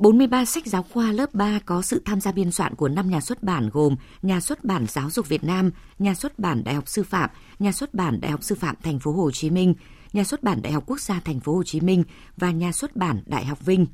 43 0.00 0.44
sách 0.44 0.66
giáo 0.66 0.82
khoa 0.82 1.12
lớp 1.12 1.34
3 1.34 1.58
có 1.66 1.82
sự 1.82 2.02
tham 2.04 2.20
gia 2.20 2.32
biên 2.32 2.50
soạn 2.50 2.74
của 2.74 2.88
5 2.88 3.10
nhà 3.10 3.20
xuất 3.20 3.42
bản 3.42 3.70
gồm 3.72 3.96
Nhà 4.22 4.40
xuất 4.40 4.64
bản 4.64 4.86
Giáo 4.88 5.10
dục 5.10 5.28
Việt 5.28 5.44
Nam, 5.44 5.70
Nhà 5.98 6.14
xuất 6.14 6.38
bản 6.38 6.64
Đại 6.64 6.74
học 6.74 6.88
Sư 6.88 7.02
phạm, 7.02 7.30
Nhà 7.58 7.72
xuất 7.72 7.94
bản 7.94 8.20
Đại 8.20 8.30
học 8.30 8.44
Sư 8.44 8.54
phạm 8.54 8.76
Thành 8.82 8.98
phố 8.98 9.12
Hồ 9.12 9.30
Chí 9.30 9.50
Minh, 9.50 9.74
Nhà 10.12 10.24
xuất 10.24 10.42
bản 10.42 10.62
Đại 10.62 10.72
học 10.72 10.84
Quốc 10.86 11.00
gia 11.00 11.20
Thành 11.20 11.40
phố 11.40 11.54
Hồ 11.54 11.62
Chí 11.62 11.80
Minh 11.80 12.04
và 12.36 12.50
Nhà 12.50 12.72
xuất 12.72 12.96
bản 12.96 13.22
Đại 13.26 13.44
học 13.44 13.64
Vinh. 13.64 13.86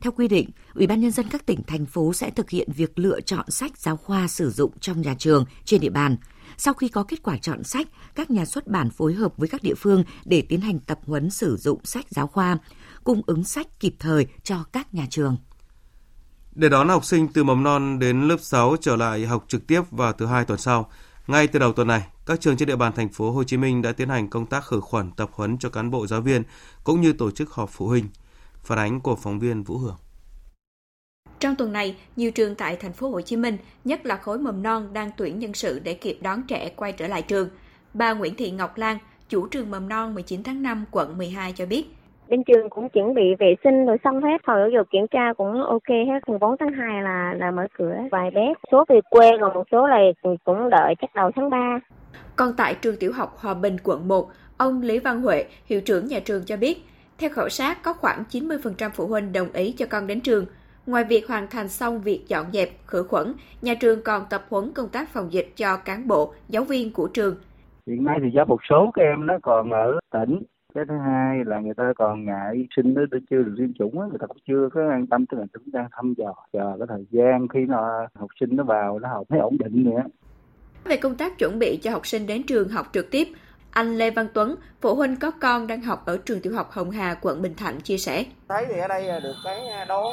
Theo 0.00 0.12
quy 0.12 0.28
định, 0.28 0.50
Ủy 0.74 0.86
ban 0.86 1.00
nhân 1.00 1.10
dân 1.10 1.28
các 1.28 1.46
tỉnh 1.46 1.62
thành 1.66 1.86
phố 1.86 2.12
sẽ 2.12 2.30
thực 2.30 2.50
hiện 2.50 2.68
việc 2.72 2.98
lựa 2.98 3.20
chọn 3.20 3.50
sách 3.50 3.78
giáo 3.78 3.96
khoa 3.96 4.28
sử 4.28 4.50
dụng 4.50 4.78
trong 4.80 5.02
nhà 5.02 5.14
trường 5.18 5.44
trên 5.64 5.80
địa 5.80 5.90
bàn. 5.90 6.16
Sau 6.56 6.74
khi 6.74 6.88
có 6.88 7.02
kết 7.02 7.22
quả 7.22 7.36
chọn 7.36 7.64
sách, 7.64 7.88
các 8.14 8.30
nhà 8.30 8.44
xuất 8.44 8.66
bản 8.66 8.90
phối 8.90 9.14
hợp 9.14 9.36
với 9.36 9.48
các 9.48 9.62
địa 9.62 9.74
phương 9.74 10.04
để 10.24 10.42
tiến 10.42 10.60
hành 10.60 10.78
tập 10.78 10.98
huấn 11.06 11.30
sử 11.30 11.56
dụng 11.56 11.84
sách 11.84 12.06
giáo 12.10 12.26
khoa, 12.26 12.58
cung 13.04 13.22
ứng 13.26 13.44
sách 13.44 13.80
kịp 13.80 13.94
thời 13.98 14.26
cho 14.42 14.64
các 14.72 14.94
nhà 14.94 15.06
trường. 15.10 15.36
Để 16.58 16.68
đón 16.68 16.88
học 16.88 17.04
sinh 17.04 17.28
từ 17.28 17.44
mầm 17.44 17.62
non 17.62 17.98
đến 17.98 18.28
lớp 18.28 18.36
6 18.40 18.76
trở 18.80 18.96
lại 18.96 19.26
học 19.26 19.44
trực 19.48 19.66
tiếp 19.66 19.82
vào 19.90 20.12
thứ 20.12 20.26
hai 20.26 20.44
tuần 20.44 20.58
sau, 20.58 20.90
ngay 21.26 21.46
từ 21.46 21.58
đầu 21.58 21.72
tuần 21.72 21.88
này, 21.88 22.02
các 22.26 22.40
trường 22.40 22.56
trên 22.56 22.68
địa 22.68 22.76
bàn 22.76 22.92
thành 22.96 23.08
phố 23.08 23.30
Hồ 23.30 23.44
Chí 23.44 23.56
Minh 23.56 23.82
đã 23.82 23.92
tiến 23.92 24.08
hành 24.08 24.30
công 24.30 24.46
tác 24.46 24.64
khử 24.64 24.80
khuẩn 24.80 25.10
tập 25.10 25.30
huấn 25.32 25.58
cho 25.58 25.68
cán 25.68 25.90
bộ 25.90 26.06
giáo 26.06 26.20
viên 26.20 26.42
cũng 26.84 27.00
như 27.00 27.12
tổ 27.12 27.30
chức 27.30 27.50
họp 27.50 27.70
phụ 27.70 27.86
huynh. 27.86 28.08
Phản 28.62 28.78
ánh 28.78 29.00
của 29.00 29.16
phóng 29.16 29.38
viên 29.38 29.62
Vũ 29.62 29.78
Hưởng. 29.78 29.96
Trong 31.40 31.56
tuần 31.56 31.72
này, 31.72 31.96
nhiều 32.16 32.30
trường 32.30 32.54
tại 32.54 32.76
thành 32.76 32.92
phố 32.92 33.10
Hồ 33.10 33.20
Chí 33.20 33.36
Minh, 33.36 33.58
nhất 33.84 34.06
là 34.06 34.16
khối 34.16 34.38
mầm 34.38 34.62
non 34.62 34.92
đang 34.92 35.10
tuyển 35.16 35.38
nhân 35.38 35.54
sự 35.54 35.78
để 35.78 35.94
kịp 35.94 36.18
đón 36.20 36.42
trẻ 36.42 36.72
quay 36.76 36.92
trở 36.92 37.08
lại 37.08 37.22
trường. 37.22 37.48
Bà 37.94 38.12
Nguyễn 38.12 38.34
Thị 38.34 38.50
Ngọc 38.50 38.78
Lan, 38.78 38.98
chủ 39.28 39.46
trường 39.46 39.70
mầm 39.70 39.88
non 39.88 40.14
19 40.14 40.42
tháng 40.42 40.62
5 40.62 40.84
quận 40.90 41.18
12 41.18 41.52
cho 41.52 41.66
biết, 41.66 41.97
Bên 42.28 42.44
trường 42.44 42.70
cũng 42.70 42.88
chuẩn 42.88 43.14
bị 43.14 43.34
vệ 43.38 43.54
sinh 43.64 43.86
rồi 43.86 43.96
xong 44.04 44.22
hết, 44.22 44.40
phòng 44.44 44.56
giáo 44.58 44.70
dục 44.70 44.86
kiểm 44.90 45.06
tra 45.10 45.32
cũng 45.36 45.62
ok 45.62 45.88
hết. 45.88 46.18
Mùng 46.26 46.38
4 46.38 46.56
tháng 46.60 46.72
2 46.72 47.02
là 47.02 47.34
là 47.38 47.50
mở 47.50 47.66
cửa 47.78 47.94
vài 48.10 48.30
bé. 48.30 48.54
Số 48.72 48.84
về 48.88 49.00
quê 49.10 49.30
còn 49.40 49.54
một 49.54 49.64
số 49.72 49.86
này 49.86 50.14
cũng 50.44 50.70
đợi 50.70 50.94
chắc 51.00 51.14
đầu 51.14 51.30
tháng 51.36 51.50
3. 51.50 51.80
Còn 52.36 52.52
tại 52.56 52.74
trường 52.82 52.96
tiểu 53.00 53.12
học 53.12 53.36
Hòa 53.38 53.54
Bình 53.54 53.76
quận 53.84 54.08
1, 54.08 54.26
ông 54.56 54.82
Lý 54.82 54.98
Văn 54.98 55.22
Huệ, 55.22 55.44
hiệu 55.66 55.80
trưởng 55.80 56.06
nhà 56.06 56.20
trường 56.24 56.42
cho 56.46 56.56
biết, 56.56 56.78
theo 57.18 57.30
khảo 57.30 57.48
sát 57.48 57.78
có 57.82 57.92
khoảng 57.92 58.24
90% 58.30 58.90
phụ 58.94 59.06
huynh 59.06 59.32
đồng 59.32 59.52
ý 59.52 59.74
cho 59.78 59.86
con 59.90 60.06
đến 60.06 60.20
trường. 60.20 60.46
Ngoài 60.86 61.04
việc 61.04 61.28
hoàn 61.28 61.46
thành 61.50 61.68
xong 61.68 62.00
việc 62.00 62.24
dọn 62.28 62.46
dẹp, 62.52 62.68
khử 62.86 63.02
khuẩn, 63.02 63.34
nhà 63.62 63.74
trường 63.80 64.02
còn 64.04 64.22
tập 64.30 64.42
huấn 64.50 64.72
công 64.74 64.88
tác 64.88 65.08
phòng 65.08 65.32
dịch 65.32 65.48
cho 65.56 65.76
cán 65.84 66.08
bộ, 66.08 66.32
giáo 66.48 66.64
viên 66.64 66.92
của 66.92 67.08
trường. 67.14 67.34
Hiện 67.86 68.04
nay 68.04 68.18
thì 68.22 68.30
do 68.34 68.44
một 68.44 68.60
số 68.70 68.90
các 68.94 69.02
em 69.02 69.26
nó 69.26 69.34
còn 69.42 69.70
ở 69.70 69.98
tỉnh, 70.12 70.42
cái 70.74 70.84
thứ 70.88 70.94
hai 70.98 71.44
là 71.44 71.60
người 71.60 71.74
ta 71.74 71.92
còn 71.96 72.24
ngại 72.24 72.66
sinh 72.76 72.94
nó 72.94 73.02
chưa 73.30 73.42
được 73.42 73.54
tiêm 73.58 73.72
chủng 73.78 73.98
người 73.98 74.18
ta 74.20 74.26
cũng 74.26 74.36
chưa 74.48 74.68
có 74.74 74.90
an 74.90 75.06
tâm 75.06 75.26
tức 75.26 75.36
là 75.40 75.46
chúng 75.52 75.62
đang 75.72 75.88
thăm 75.92 76.14
dò 76.16 76.34
chờ 76.52 76.76
cái 76.78 76.86
thời 76.88 77.04
gian 77.10 77.48
khi 77.48 77.60
mà 77.66 77.76
học 78.14 78.30
sinh 78.40 78.56
nó 78.56 78.64
vào 78.64 78.98
nó 78.98 79.08
học 79.08 79.26
thấy 79.28 79.38
ổn 79.38 79.56
định 79.58 79.84
nữa 79.84 80.02
về 80.84 80.96
công 80.96 81.14
tác 81.14 81.38
chuẩn 81.38 81.58
bị 81.58 81.76
cho 81.82 81.90
học 81.90 82.06
sinh 82.06 82.26
đến 82.26 82.42
trường 82.42 82.68
học 82.68 82.86
trực 82.92 83.10
tiếp 83.10 83.28
anh 83.70 83.98
Lê 83.98 84.10
Văn 84.10 84.28
Tuấn, 84.34 84.56
phụ 84.80 84.94
huynh 84.94 85.16
có 85.16 85.30
con 85.30 85.66
đang 85.66 85.82
học 85.82 86.02
ở 86.06 86.18
trường 86.24 86.40
tiểu 86.40 86.54
học 86.54 86.70
Hồng 86.70 86.90
Hà, 86.90 87.14
quận 87.14 87.42
Bình 87.42 87.54
Thạnh 87.54 87.80
chia 87.80 87.98
sẻ. 87.98 88.24
Thấy 88.48 88.66
thì 88.68 88.78
ở 88.78 88.88
đây 88.88 89.20
được 89.20 89.34
cái 89.44 89.60
đón 89.88 90.04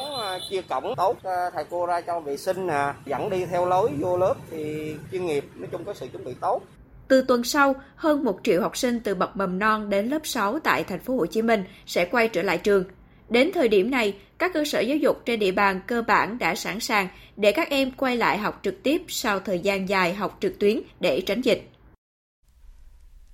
chia 0.50 0.62
cổng 0.62 0.94
tốt, 0.98 1.18
à, 1.24 1.50
thầy 1.54 1.66
cô 1.70 1.86
ra 1.86 2.02
cho 2.02 2.20
vệ 2.20 2.38
sinh, 2.38 2.68
nè, 2.68 2.94
dẫn 3.06 3.30
đi 3.30 3.46
theo 3.46 3.66
lối 3.66 3.90
vô 4.00 4.18
lớp 4.18 4.34
thì 4.52 4.96
chuyên 5.12 5.26
nghiệp, 5.26 5.46
nói 5.56 5.68
chung 5.72 5.84
có 5.84 5.94
sự 5.94 6.08
chuẩn 6.08 6.24
bị 6.26 6.34
tốt. 6.42 6.62
Từ 7.08 7.22
tuần 7.22 7.44
sau, 7.44 7.76
hơn 7.96 8.24
1 8.24 8.40
triệu 8.44 8.62
học 8.62 8.78
sinh 8.78 9.00
từ 9.00 9.16
bậc 9.16 9.38
mầm 9.38 9.60
non 9.60 9.90
đến 9.90 10.08
lớp 10.08 10.20
6 10.24 10.60
tại 10.60 10.84
thành 10.84 11.00
phố 11.00 11.18
Hồ 11.18 11.26
Chí 11.26 11.42
Minh 11.42 11.64
sẽ 11.86 12.06
quay 12.06 12.28
trở 12.28 12.42
lại 12.42 12.58
trường. 12.58 12.84
Đến 13.30 13.52
thời 13.54 13.68
điểm 13.68 13.92
này, 13.92 14.18
các 14.38 14.52
cơ 14.54 14.66
sở 14.66 14.80
giáo 14.80 14.98
dục 14.98 15.22
trên 15.26 15.40
địa 15.40 15.52
bàn 15.52 15.82
cơ 15.88 16.02
bản 16.02 16.38
đã 16.38 16.56
sẵn 16.56 16.80
sàng 16.80 17.08
để 17.38 17.52
các 17.52 17.70
em 17.70 17.92
quay 17.92 18.18
lại 18.18 18.38
học 18.38 18.60
trực 18.64 18.84
tiếp 18.84 19.02
sau 19.08 19.40
thời 19.40 19.60
gian 19.60 19.90
dài 19.90 20.14
học 20.14 20.38
trực 20.42 20.60
tuyến 20.60 20.82
để 21.00 21.22
tránh 21.22 21.42
dịch. 21.42 21.72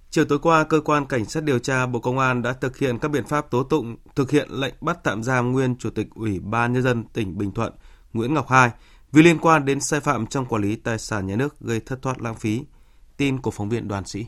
Chiều 0.09 0.25
tối 0.25 0.39
qua, 0.39 0.63
cơ 0.63 0.81
quan 0.85 1.05
cảnh 1.05 1.25
sát 1.25 1.43
điều 1.43 1.59
tra 1.59 1.85
Bộ 1.85 1.99
Công 1.99 2.19
an 2.19 2.41
đã 2.41 2.53
thực 2.53 2.77
hiện 2.77 2.99
các 2.99 3.11
biện 3.11 3.25
pháp 3.25 3.51
tố 3.51 3.63
tụng, 3.63 3.97
thực 4.15 4.31
hiện 4.31 4.47
lệnh 4.51 4.73
bắt 4.81 4.97
tạm 5.03 5.23
giam 5.23 5.51
nguyên 5.51 5.75
Chủ 5.75 5.89
tịch 5.89 6.07
Ủy 6.15 6.39
ban 6.39 6.73
nhân 6.73 6.83
dân 6.83 7.03
tỉnh 7.13 7.37
Bình 7.37 7.51
Thuận 7.51 7.73
Nguyễn 8.13 8.33
Ngọc 8.33 8.49
Hai 8.49 8.69
vì 9.11 9.21
liên 9.21 9.37
quan 9.41 9.65
đến 9.65 9.79
sai 9.79 9.99
phạm 9.99 10.27
trong 10.27 10.45
quản 10.45 10.61
lý 10.61 10.75
tài 10.75 10.99
sản 10.99 11.27
nhà 11.27 11.35
nước 11.35 11.59
gây 11.59 11.79
thất 11.79 12.01
thoát 12.01 12.21
lãng 12.21 12.35
phí. 12.35 12.61
Tin 13.21 13.41
của 13.41 13.51
phóng 13.51 13.69
viên 13.69 13.87
Đoàn 13.87 14.05
Sĩ. 14.05 14.25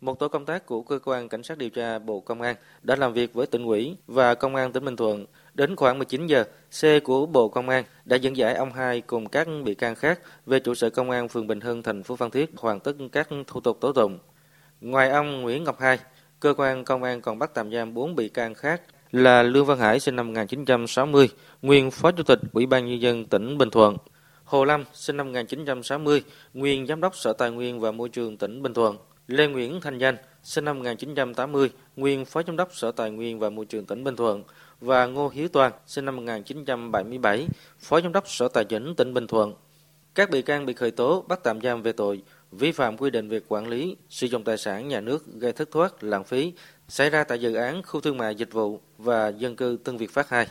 Một 0.00 0.18
tổ 0.18 0.28
công 0.28 0.44
tác 0.44 0.66
của 0.66 0.82
cơ 0.82 0.98
quan 1.04 1.28
cảnh 1.28 1.42
sát 1.42 1.58
điều 1.58 1.70
tra 1.70 1.98
Bộ 1.98 2.20
Công 2.20 2.42
an 2.42 2.56
đã 2.82 2.96
làm 2.96 3.12
việc 3.12 3.34
với 3.34 3.46
tỉnh 3.46 3.64
ủy 3.64 3.96
và 4.06 4.34
công 4.34 4.54
an 4.54 4.72
tỉnh 4.72 4.84
Bình 4.84 4.96
Thuận. 4.96 5.26
Đến 5.54 5.76
khoảng 5.76 5.98
19 5.98 6.26
giờ, 6.26 6.44
xe 6.70 7.00
của 7.00 7.26
Bộ 7.26 7.48
Công 7.48 7.68
an 7.68 7.84
đã 8.04 8.16
dẫn 8.16 8.36
giải 8.36 8.54
ông 8.54 8.72
Hai 8.72 9.00
cùng 9.00 9.26
các 9.28 9.48
bị 9.64 9.74
can 9.74 9.94
khác 9.94 10.20
về 10.46 10.60
trụ 10.60 10.74
sở 10.74 10.90
công 10.90 11.10
an 11.10 11.28
phường 11.28 11.46
Bình 11.46 11.60
Hưng, 11.60 11.82
thành 11.82 12.02
phố 12.02 12.16
Phan 12.16 12.30
Thiết 12.30 12.50
hoàn 12.56 12.80
tất 12.80 12.92
các 13.12 13.28
thủ 13.46 13.60
tục 13.60 13.78
tố 13.80 13.92
tụng. 13.92 14.18
Ngoài 14.80 15.10
ông 15.10 15.42
Nguyễn 15.42 15.64
Ngọc 15.64 15.80
Hai, 15.80 15.98
cơ 16.40 16.54
quan 16.56 16.84
công 16.84 17.02
an 17.02 17.20
còn 17.20 17.38
bắt 17.38 17.50
tạm 17.54 17.72
giam 17.72 17.94
4 17.94 18.14
bị 18.14 18.28
can 18.28 18.54
khác 18.54 18.82
là 19.10 19.42
Lương 19.42 19.66
Văn 19.66 19.78
Hải 19.78 20.00
sinh 20.00 20.16
năm 20.16 20.26
1960, 20.26 21.28
nguyên 21.62 21.90
Phó 21.90 22.10
Chủ 22.12 22.22
tịch 22.22 22.40
Ủy 22.52 22.66
ban 22.66 22.86
Nhân 22.86 23.00
dân 23.00 23.24
tỉnh 23.24 23.58
Bình 23.58 23.70
Thuận, 23.70 23.96
Hồ 24.44 24.64
Lâm 24.64 24.84
sinh 24.92 25.16
năm 25.16 25.26
1960, 25.26 26.22
nguyên 26.54 26.86
Giám 26.86 27.00
đốc 27.00 27.16
Sở 27.16 27.32
Tài 27.32 27.50
nguyên 27.50 27.80
và 27.80 27.92
Môi 27.92 28.08
trường 28.08 28.36
tỉnh 28.36 28.62
Bình 28.62 28.74
Thuận, 28.74 28.96
Lê 29.26 29.46
Nguyễn 29.46 29.80
Thanh 29.80 29.98
Danh 29.98 30.16
sinh 30.42 30.64
năm 30.64 30.78
1980, 30.78 31.70
nguyên 31.96 32.24
Phó 32.24 32.42
Giám 32.46 32.56
đốc 32.56 32.74
Sở 32.74 32.92
Tài 32.92 33.10
nguyên 33.10 33.38
và 33.38 33.50
Môi 33.50 33.64
trường 33.64 33.86
tỉnh 33.86 34.04
Bình 34.04 34.16
Thuận 34.16 34.42
và 34.80 35.06
Ngô 35.06 35.28
Hiếu 35.28 35.48
Toàn 35.48 35.72
sinh 35.86 36.04
năm 36.04 36.16
1977, 36.16 37.46
Phó 37.78 38.00
Giám 38.00 38.12
đốc 38.12 38.28
Sở 38.28 38.48
Tài 38.48 38.64
chính 38.64 38.94
tỉnh 38.94 39.14
Bình 39.14 39.26
Thuận. 39.26 39.54
Các 40.14 40.30
bị 40.30 40.42
can 40.42 40.66
bị 40.66 40.72
khởi 40.72 40.90
tố 40.90 41.24
bắt 41.28 41.40
tạm 41.42 41.60
giam 41.60 41.82
về 41.82 41.92
tội 41.92 42.22
vi 42.52 42.72
phạm 42.72 42.96
quy 42.96 43.10
định 43.10 43.28
về 43.28 43.40
quản 43.48 43.68
lý, 43.68 43.96
sử 44.08 44.26
dụng 44.26 44.44
tài 44.44 44.58
sản 44.58 44.88
nhà 44.88 45.00
nước 45.00 45.26
gây 45.34 45.52
thất 45.52 45.70
thoát, 45.70 46.04
lãng 46.04 46.24
phí 46.24 46.52
xảy 46.88 47.10
ra 47.10 47.24
tại 47.24 47.40
dự 47.40 47.54
án 47.54 47.82
khu 47.82 48.00
thương 48.00 48.18
mại 48.18 48.34
dịch 48.34 48.52
vụ 48.52 48.80
và 48.98 49.28
dân 49.28 49.56
cư 49.56 49.78
Tân 49.84 49.96
Việt 49.96 50.10
Phát 50.10 50.28
2. 50.28 50.46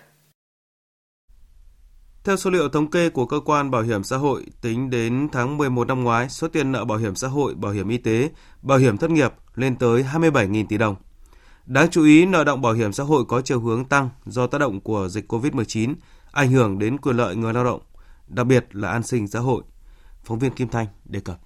Theo 2.23 2.37
số 2.37 2.49
liệu 2.49 2.69
thống 2.69 2.91
kê 2.91 3.09
của 3.09 3.25
cơ 3.25 3.39
quan 3.39 3.71
bảo 3.71 3.81
hiểm 3.81 4.03
xã 4.03 4.17
hội, 4.17 4.45
tính 4.61 4.89
đến 4.89 5.29
tháng 5.31 5.57
11 5.57 5.87
năm 5.87 6.03
ngoái, 6.03 6.29
số 6.29 6.47
tiền 6.47 6.71
nợ 6.71 6.85
bảo 6.85 6.97
hiểm 6.97 7.15
xã 7.15 7.27
hội, 7.27 7.55
bảo 7.55 7.71
hiểm 7.71 7.89
y 7.89 7.97
tế, 7.97 8.29
bảo 8.61 8.77
hiểm 8.77 8.97
thất 8.97 9.11
nghiệp 9.11 9.33
lên 9.55 9.75
tới 9.75 10.03
27.000 10.13 10.65
tỷ 10.69 10.77
đồng. 10.77 10.95
Đáng 11.65 11.89
chú 11.89 12.03
ý, 12.03 12.25
nợ 12.25 12.43
động 12.43 12.61
bảo 12.61 12.73
hiểm 12.73 12.93
xã 12.93 13.03
hội 13.03 13.25
có 13.27 13.41
chiều 13.41 13.59
hướng 13.59 13.85
tăng 13.85 14.09
do 14.25 14.47
tác 14.47 14.57
động 14.57 14.81
của 14.81 15.07
dịch 15.07 15.33
COVID-19, 15.33 15.95
ảnh 16.31 16.51
hưởng 16.51 16.79
đến 16.79 16.97
quyền 16.97 17.15
lợi 17.17 17.35
người 17.35 17.53
lao 17.53 17.63
động, 17.63 17.81
đặc 18.27 18.47
biệt 18.47 18.65
là 18.71 18.89
an 18.89 19.03
sinh 19.03 19.27
xã 19.27 19.39
hội. 19.39 19.63
Phóng 20.23 20.39
viên 20.39 20.51
Kim 20.51 20.67
Thanh 20.67 20.87
đề 21.05 21.19
cập. 21.19 21.39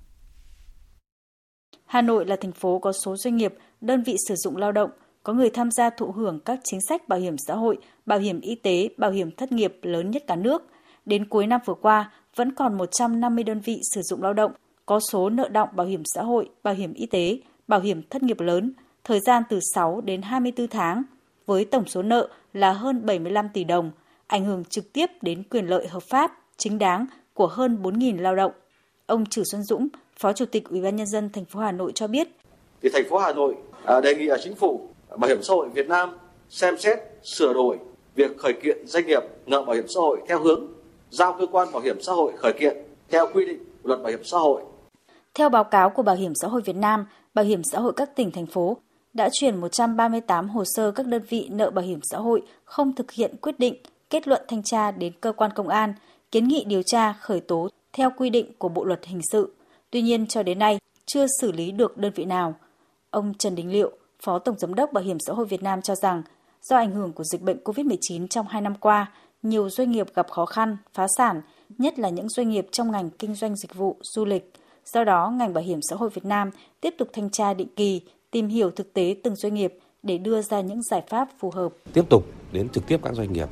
Hà 1.85 2.01
Nội 2.01 2.25
là 2.25 2.35
thành 2.41 2.51
phố 2.51 2.79
có 2.79 2.91
số 2.91 3.17
doanh 3.17 3.35
nghiệp, 3.35 3.53
đơn 3.81 4.03
vị 4.03 4.15
sử 4.27 4.35
dụng 4.35 4.57
lao 4.57 4.71
động, 4.71 4.89
có 5.25 5.33
người 5.33 5.49
tham 5.49 5.71
gia 5.71 5.89
thụ 5.89 6.11
hưởng 6.11 6.39
các 6.39 6.59
chính 6.63 6.79
sách 6.89 7.07
bảo 7.07 7.19
hiểm 7.19 7.35
xã 7.47 7.53
hội, 7.53 7.77
bảo 8.05 8.19
hiểm 8.19 8.41
y 8.41 8.55
tế, 8.55 8.89
bảo 8.97 9.11
hiểm 9.11 9.31
thất 9.31 9.51
nghiệp 9.51 9.77
lớn 9.81 10.11
nhất 10.11 10.23
cả 10.27 10.35
nước. 10.35 10.63
Đến 11.05 11.25
cuối 11.25 11.47
năm 11.47 11.61
vừa 11.65 11.73
qua, 11.73 12.11
vẫn 12.35 12.51
còn 12.51 12.77
150 12.77 13.43
đơn 13.43 13.59
vị 13.59 13.79
sử 13.93 14.01
dụng 14.01 14.23
lao 14.23 14.33
động 14.33 14.51
có 14.85 14.99
số 15.11 15.29
nợ 15.29 15.49
động 15.49 15.69
bảo 15.75 15.87
hiểm 15.87 16.03
xã 16.15 16.23
hội, 16.23 16.49
bảo 16.63 16.73
hiểm 16.73 16.93
y 16.93 17.05
tế, 17.05 17.39
bảo 17.67 17.79
hiểm 17.79 18.01
thất 18.09 18.23
nghiệp 18.23 18.39
lớn, 18.39 18.73
thời 19.03 19.19
gian 19.19 19.43
từ 19.49 19.59
6 19.73 20.01
đến 20.01 20.21
24 20.21 20.67
tháng, 20.67 21.03
với 21.45 21.65
tổng 21.65 21.87
số 21.87 22.01
nợ 22.01 22.29
là 22.53 22.73
hơn 22.73 23.05
75 23.05 23.49
tỷ 23.53 23.63
đồng, 23.63 23.91
ảnh 24.27 24.45
hưởng 24.45 24.63
trực 24.65 24.93
tiếp 24.93 25.09
đến 25.21 25.43
quyền 25.49 25.65
lợi 25.65 25.87
hợp 25.87 26.03
pháp, 26.09 26.31
chính 26.57 26.79
đáng 26.79 27.05
của 27.33 27.47
hơn 27.47 27.77
4.000 27.83 28.21
lao 28.21 28.35
động. 28.35 28.51
Ông 29.05 29.25
Trử 29.25 29.43
Xuân 29.51 29.63
Dũng, 29.63 29.87
Phó 30.19 30.33
Chủ 30.33 30.45
tịch 30.45 30.69
Ủy 30.69 30.81
ban 30.81 30.95
nhân 30.95 31.07
dân 31.07 31.29
thành 31.29 31.45
phố 31.45 31.59
Hà 31.59 31.71
Nội 31.71 31.91
cho 31.95 32.07
biết. 32.07 32.27
Thì 32.81 32.89
thành 32.93 33.09
phố 33.09 33.17
Hà 33.17 33.33
Nội 33.33 33.55
à, 33.85 34.01
đề 34.01 34.15
nghị 34.15 34.27
ở 34.27 34.37
chính 34.43 34.55
phủ 34.55 34.89
Bảo 35.17 35.29
hiểm 35.29 35.43
xã 35.43 35.53
hội 35.53 35.69
Việt 35.69 35.87
Nam 35.87 36.17
xem 36.49 36.77
xét 36.77 36.99
sửa 37.23 37.53
đổi 37.53 37.77
việc 38.15 38.37
khởi 38.37 38.53
kiện 38.63 38.87
doanh 38.87 39.05
nghiệp 39.05 39.23
nợ 39.45 39.61
bảo 39.61 39.75
hiểm 39.75 39.87
xã 39.87 39.99
hội 39.99 40.21
theo 40.27 40.39
hướng 40.39 40.67
giao 41.09 41.35
cơ 41.39 41.47
quan 41.51 41.71
bảo 41.71 41.81
hiểm 41.81 42.01
xã 42.01 42.13
hội 42.13 42.33
khởi 42.37 42.53
kiện 42.59 42.77
theo 43.09 43.27
quy 43.33 43.45
định 43.45 43.59
của 43.83 43.89
luật 43.89 44.01
bảo 44.01 44.11
hiểm 44.11 44.23
xã 44.23 44.37
hội. 44.37 44.61
Theo 45.33 45.49
báo 45.49 45.63
cáo 45.63 45.89
của 45.89 46.03
Bảo 46.03 46.15
hiểm 46.15 46.31
xã 46.41 46.47
hội 46.47 46.61
Việt 46.61 46.75
Nam, 46.75 47.05
Bảo 47.33 47.45
hiểm 47.45 47.61
xã 47.71 47.79
hội 47.79 47.93
các 47.95 48.15
tỉnh 48.15 48.31
thành 48.31 48.45
phố 48.45 48.77
đã 49.13 49.29
chuyển 49.33 49.57
138 49.57 50.49
hồ 50.49 50.63
sơ 50.65 50.91
các 50.91 51.05
đơn 51.05 51.21
vị 51.29 51.47
nợ 51.51 51.69
bảo 51.69 51.85
hiểm 51.85 51.99
xã 52.03 52.17
hội 52.17 52.41
không 52.65 52.95
thực 52.95 53.11
hiện 53.11 53.35
quyết 53.41 53.59
định, 53.59 53.75
kết 54.09 54.27
luận 54.27 54.41
thanh 54.47 54.63
tra 54.63 54.91
đến 54.91 55.13
cơ 55.21 55.31
quan 55.31 55.51
công 55.55 55.67
an, 55.67 55.93
kiến 56.31 56.47
nghị 56.47 56.63
điều 56.67 56.81
tra 56.81 57.13
khởi 57.13 57.39
tố 57.39 57.69
theo 57.93 58.11
quy 58.17 58.29
định 58.29 58.51
của 58.57 58.69
Bộ 58.69 58.83
luật 58.83 59.05
hình 59.05 59.21
sự. 59.31 59.53
Tuy 59.89 60.01
nhiên 60.01 60.27
cho 60.27 60.43
đến 60.43 60.59
nay 60.59 60.79
chưa 61.05 61.25
xử 61.41 61.51
lý 61.51 61.71
được 61.71 61.97
đơn 61.97 62.11
vị 62.15 62.25
nào. 62.25 62.53
Ông 63.09 63.33
Trần 63.33 63.55
Đình 63.55 63.71
Liệu, 63.71 63.91
Phó 64.25 64.39
Tổng 64.39 64.59
Giám 64.59 64.73
đốc 64.73 64.93
Bảo 64.93 65.03
hiểm 65.03 65.17
xã 65.19 65.33
hội 65.33 65.45
Việt 65.45 65.63
Nam 65.63 65.81
cho 65.81 65.95
rằng 65.95 66.21
do 66.61 66.77
ảnh 66.77 66.91
hưởng 66.91 67.13
của 67.13 67.23
dịch 67.23 67.41
bệnh 67.41 67.57
COVID-19 67.63 68.27
trong 68.27 68.47
hai 68.47 68.61
năm 68.61 68.75
qua, 68.75 69.11
nhiều 69.43 69.69
doanh 69.69 69.91
nghiệp 69.91 70.07
gặp 70.15 70.27
khó 70.29 70.45
khăn, 70.45 70.77
phá 70.93 71.07
sản, 71.17 71.41
nhất 71.77 71.99
là 71.99 72.09
những 72.09 72.29
doanh 72.29 72.49
nghiệp 72.49 72.67
trong 72.71 72.91
ngành 72.91 73.09
kinh 73.09 73.35
doanh 73.35 73.55
dịch 73.55 73.75
vụ, 73.75 73.97
du 74.01 74.25
lịch. 74.25 74.53
Do 74.85 75.03
đó, 75.03 75.29
ngành 75.29 75.53
bảo 75.53 75.63
hiểm 75.63 75.79
xã 75.89 75.95
hội 75.95 76.09
Việt 76.09 76.25
Nam 76.25 76.49
tiếp 76.81 76.95
tục 76.97 77.07
thanh 77.13 77.29
tra 77.29 77.53
định 77.53 77.67
kỳ, 77.75 78.01
tìm 78.31 78.47
hiểu 78.47 78.71
thực 78.71 78.93
tế 78.93 79.15
từng 79.23 79.35
doanh 79.35 79.53
nghiệp 79.53 79.77
để 80.03 80.17
đưa 80.17 80.41
ra 80.41 80.61
những 80.61 80.83
giải 80.83 81.03
pháp 81.09 81.29
phù 81.39 81.51
hợp. 81.51 81.69
Tiếp 81.93 82.05
tục 82.09 82.25
đến 82.51 82.69
trực 82.69 82.87
tiếp 82.87 82.99
các 83.03 83.13
doanh 83.13 83.33
nghiệp 83.33 83.49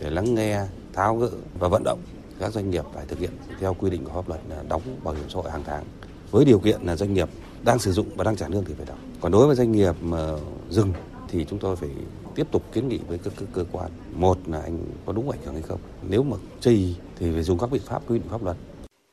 để 0.00 0.10
lắng 0.10 0.34
nghe, 0.34 0.60
tháo 0.92 1.16
gỡ 1.16 1.30
và 1.58 1.68
vận 1.68 1.82
động 1.84 1.98
các 2.40 2.52
doanh 2.52 2.70
nghiệp 2.70 2.84
phải 2.94 3.04
thực 3.08 3.18
hiện 3.18 3.30
theo 3.60 3.74
quy 3.74 3.90
định 3.90 4.04
của 4.04 4.12
pháp 4.12 4.28
luật 4.28 4.40
là 4.48 4.62
đóng 4.68 4.82
bảo 5.04 5.14
hiểm 5.14 5.28
xã 5.28 5.40
hội 5.40 5.50
hàng 5.50 5.62
tháng 5.66 5.84
với 6.30 6.44
điều 6.44 6.58
kiện 6.58 6.80
là 6.82 6.96
doanh 6.96 7.14
nghiệp 7.14 7.28
đang 7.64 7.78
sử 7.78 7.92
dụng 7.92 8.06
và 8.16 8.24
đang 8.24 8.36
trả 8.36 8.48
lương 8.48 8.64
thì 8.64 8.74
phải 8.74 8.86
đóng. 8.86 8.98
Còn 9.20 9.32
đối 9.32 9.46
với 9.46 9.56
doanh 9.56 9.72
nghiệp 9.72 9.94
mà 10.00 10.32
dừng 10.70 10.92
thì 11.28 11.44
chúng 11.44 11.58
tôi 11.58 11.76
phải 11.76 11.90
tiếp 12.34 12.46
tục 12.50 12.62
kiến 12.72 12.88
nghị 12.88 12.98
với 13.08 13.18
các 13.18 13.32
cơ, 13.36 13.46
cơ 13.52 13.64
quan. 13.72 13.90
Một 14.14 14.38
là 14.46 14.60
anh 14.60 14.78
có 15.06 15.12
đúng 15.12 15.30
ảnh 15.30 15.40
hưởng 15.44 15.54
hay 15.54 15.62
không. 15.62 15.80
Nếu 16.08 16.22
mà 16.22 16.36
chây 16.60 16.94
thì 17.18 17.32
phải 17.32 17.42
dùng 17.42 17.58
các 17.58 17.70
biện 17.70 17.82
pháp 17.84 18.02
quy 18.08 18.18
định 18.18 18.28
pháp 18.30 18.44
luật. 18.44 18.56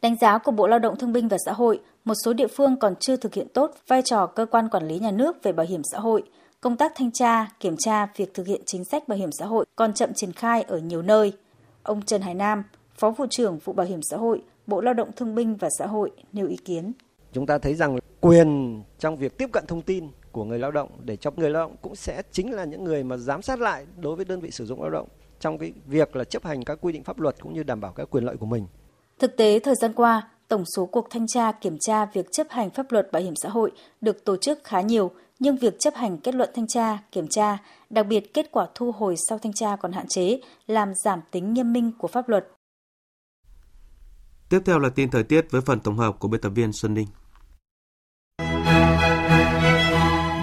Đánh 0.02 0.16
giá 0.22 0.38
của 0.38 0.52
Bộ 0.52 0.68
Lao 0.68 0.80
động 0.80 0.96
Thương 1.00 1.14
binh 1.14 1.28
và 1.28 1.38
Xã 1.46 1.52
hội, 1.52 1.80
một 2.06 2.14
số 2.26 2.34
địa 2.34 2.48
phương 2.48 2.80
còn 2.80 2.96
chưa 3.00 3.16
thực 3.16 3.34
hiện 3.34 3.48
tốt 3.54 3.72
vai 3.88 4.02
trò 4.06 4.26
cơ 4.26 4.46
quan 4.46 4.70
quản 4.70 4.88
lý 4.88 5.00
nhà 5.00 5.12
nước 5.12 5.44
về 5.44 5.52
bảo 5.52 5.66
hiểm 5.70 5.82
xã 5.92 6.00
hội. 6.00 6.24
Công 6.62 6.78
tác 6.78 6.92
thanh 6.96 7.12
tra, 7.12 7.48
kiểm 7.60 7.76
tra 7.78 8.08
việc 8.16 8.34
thực 8.34 8.48
hiện 8.48 8.62
chính 8.66 8.84
sách 8.86 9.08
bảo 9.08 9.18
hiểm 9.18 9.32
xã 9.32 9.46
hội 9.46 9.66
còn 9.76 9.94
chậm 9.94 10.14
triển 10.14 10.32
khai 10.32 10.62
ở 10.62 10.78
nhiều 10.78 11.02
nơi. 11.02 11.34
Ông 11.84 12.02
Trần 12.02 12.22
Hải 12.22 12.34
Nam, 12.34 12.64
Phó 12.98 13.12
vụ 13.12 13.26
trưởng 13.30 13.58
vụ 13.58 13.74
Bảo 13.74 13.88
hiểm 13.88 14.00
xã 14.02 14.18
hội, 14.18 14.42
Bộ 14.68 14.82
Lao 14.82 14.94
động 14.94 15.12
Thương 15.16 15.36
binh 15.36 15.56
và 15.56 15.70
Xã 15.80 15.88
hội 15.88 16.12
nêu 16.34 16.48
ý 16.48 16.58
kiến. 16.66 16.92
Chúng 17.34 17.46
ta 17.46 17.58
thấy 17.58 17.76
rằng 17.76 17.98
quyền 18.22 18.84
trong 19.00 19.18
việc 19.18 19.38
tiếp 19.38 19.50
cận 19.54 19.66
thông 19.68 19.82
tin 19.82 20.08
của 20.32 20.44
người 20.44 20.60
lao 20.60 20.72
động 20.72 20.90
để 21.04 21.16
cho 21.16 21.32
người 21.36 21.50
lao 21.50 21.64
động 21.64 21.76
cũng 21.82 21.96
sẽ 21.96 22.24
chính 22.32 22.54
là 22.54 22.66
những 22.66 22.84
người 22.84 23.04
mà 23.04 23.18
giám 23.18 23.42
sát 23.42 23.60
lại 23.60 23.86
đối 23.98 24.16
với 24.16 24.26
đơn 24.26 24.40
vị 24.40 24.52
sử 24.52 24.66
dụng 24.66 24.82
lao 24.82 24.90
động 24.90 25.08
trong 25.40 25.58
cái 25.58 25.74
việc 25.86 26.16
là 26.16 26.24
chấp 26.24 26.44
hành 26.44 26.64
các 26.64 26.78
quy 26.82 26.94
định 26.94 27.04
pháp 27.04 27.20
luật 27.20 27.36
cũng 27.42 27.54
như 27.54 27.64
đảm 27.64 27.82
bảo 27.82 27.92
các 27.92 28.10
quyền 28.10 28.24
lợi 28.24 28.38
của 28.38 28.46
mình. 28.46 28.68
Thực 29.20 29.38
tế 29.38 29.60
thời 29.60 29.76
gian 29.76 29.94
qua, 29.94 30.30
tổng 30.48 30.64
số 30.76 30.86
cuộc 30.86 31.08
thanh 31.10 31.28
tra 31.28 31.52
kiểm 31.52 31.78
tra 31.80 32.06
việc 32.06 32.32
chấp 32.32 32.48
hành 32.50 32.70
pháp 32.70 32.92
luật 32.92 33.12
bảo 33.12 33.22
hiểm 33.24 33.34
xã 33.44 33.50
hội 33.50 33.72
được 34.02 34.26
tổ 34.26 34.38
chức 34.38 34.60
khá 34.64 34.82
nhiều, 34.82 35.12
nhưng 35.40 35.58
việc 35.58 35.80
chấp 35.80 35.94
hành 35.96 36.18
kết 36.18 36.36
luận 36.36 36.50
thanh 36.56 36.68
tra, 36.68 36.98
kiểm 37.12 37.28
tra, 37.28 37.58
đặc 37.90 38.08
biệt 38.08 38.34
kết 38.34 38.52
quả 38.52 38.68
thu 38.76 38.92
hồi 38.92 39.16
sau 39.30 39.38
thanh 39.38 39.54
tra 39.54 39.76
còn 39.76 39.92
hạn 39.92 40.08
chế, 40.08 40.40
làm 40.68 40.94
giảm 41.04 41.20
tính 41.32 41.54
nghiêm 41.54 41.74
minh 41.74 41.92
của 41.98 42.08
pháp 42.08 42.30
luật. 42.30 42.48
Tiếp 44.50 44.60
theo 44.66 44.80
là 44.80 44.90
tin 44.90 45.10
thời 45.10 45.24
tiết 45.24 45.52
với 45.52 45.62
phần 45.62 45.80
tổng 45.80 45.98
hợp 45.98 46.20
của 46.20 46.28
biên 46.28 46.42
tập 46.42 46.50
viên 46.50 46.74
Xuân 46.74 46.94
Ninh. 46.94 47.08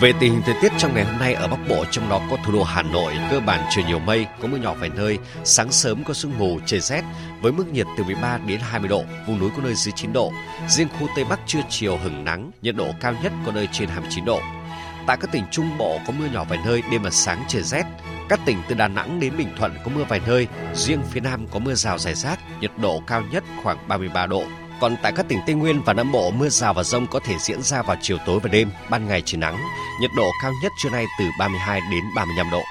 Về 0.05 0.13
tình 0.21 0.33
hình 0.33 0.43
thời 0.47 0.55
tiết 0.63 0.73
trong 0.79 0.95
ngày 0.95 1.05
hôm 1.05 1.19
nay 1.19 1.35
ở 1.35 1.49
Bắc 1.49 1.69
Bộ, 1.69 1.85
trong 1.91 2.09
đó 2.09 2.21
có 2.31 2.37
thủ 2.45 2.53
đô 2.53 2.63
Hà 2.63 2.83
Nội, 2.83 3.13
cơ 3.31 3.41
bản 3.41 3.61
trời 3.71 3.85
nhiều 3.85 3.99
mây, 3.99 4.27
có 4.41 4.49
mưa 4.49 4.57
nhỏ 4.57 4.75
vài 4.75 4.91
nơi, 4.97 5.19
sáng 5.45 5.73
sớm 5.73 6.05
có 6.05 6.15
sương 6.15 6.39
mù, 6.39 6.59
trời 6.67 6.81
rét, 6.81 7.03
với 7.41 7.53
mức 7.53 7.73
nhiệt 7.73 7.87
từ 7.99 8.05
13 8.05 8.39
đến 8.47 8.61
20 8.63 8.89
độ, 8.89 9.05
vùng 9.27 9.39
núi 9.39 9.51
có 9.57 9.63
nơi 9.63 9.75
dưới 9.75 9.93
9 9.97 10.13
độ. 10.13 10.33
Riêng 10.69 10.89
khu 11.01 11.09
Tây 11.17 11.25
Bắc 11.25 11.41
trưa 11.47 11.61
chiều 11.69 11.97
hừng 11.97 12.25
nắng, 12.25 12.51
nhiệt 12.63 12.77
độ 12.77 12.87
cao 13.01 13.15
nhất 13.23 13.33
có 13.47 13.53
nơi 13.53 13.69
trên 13.73 13.89
29 13.89 14.25
độ. 14.25 14.41
Tại 15.07 15.17
các 15.21 15.33
tỉnh 15.33 15.45
Trung 15.51 15.79
Bộ 15.79 15.99
có 16.07 16.13
mưa 16.19 16.27
nhỏ 16.27 16.45
vài 16.49 16.59
nơi, 16.67 16.83
đêm 16.91 17.03
và 17.03 17.11
sáng 17.11 17.45
trời 17.49 17.63
rét. 17.63 17.85
Các 18.29 18.41
tỉnh 18.47 18.59
từ 18.69 18.75
Đà 18.75 18.89
Nẵng 18.89 19.21
đến 19.21 19.37
Bình 19.39 19.49
Thuận 19.59 19.75
có 19.85 19.91
mưa 19.95 20.05
vài 20.09 20.21
nơi, 20.27 20.49
riêng 20.75 21.03
phía 21.11 21.21
Nam 21.21 21.47
có 21.51 21.59
mưa 21.59 21.75
rào 21.75 21.99
rải 21.99 22.15
rác, 22.15 22.39
nhiệt 22.61 22.71
độ 22.77 23.03
cao 23.07 23.23
nhất 23.33 23.45
khoảng 23.63 23.89
33 23.89 24.27
độ. 24.27 24.45
Còn 24.81 24.97
tại 25.03 25.13
các 25.17 25.27
tỉnh 25.29 25.39
Tây 25.47 25.55
Nguyên 25.55 25.83
và 25.83 25.93
Nam 25.93 26.13
Bộ, 26.13 26.31
mưa 26.31 26.49
rào 26.49 26.75
và 26.75 26.83
rông 26.83 27.07
có 27.07 27.21
thể 27.25 27.37
diễn 27.39 27.63
ra 27.63 27.83
vào 27.83 27.97
chiều 28.03 28.19
tối 28.27 28.41
và 28.43 28.49
đêm, 28.49 28.71
ban 28.91 29.09
ngày 29.09 29.23
trời 29.25 29.39
nắng. 29.39 29.59
Nhiệt 30.01 30.11
độ 30.17 30.31
cao 30.43 30.53
nhất 30.63 30.73
trưa 30.83 30.91
nay 30.91 31.05
từ 31.19 31.25
32 31.39 31.81
đến 31.91 32.05
35 32.17 32.51
độ. 32.51 32.63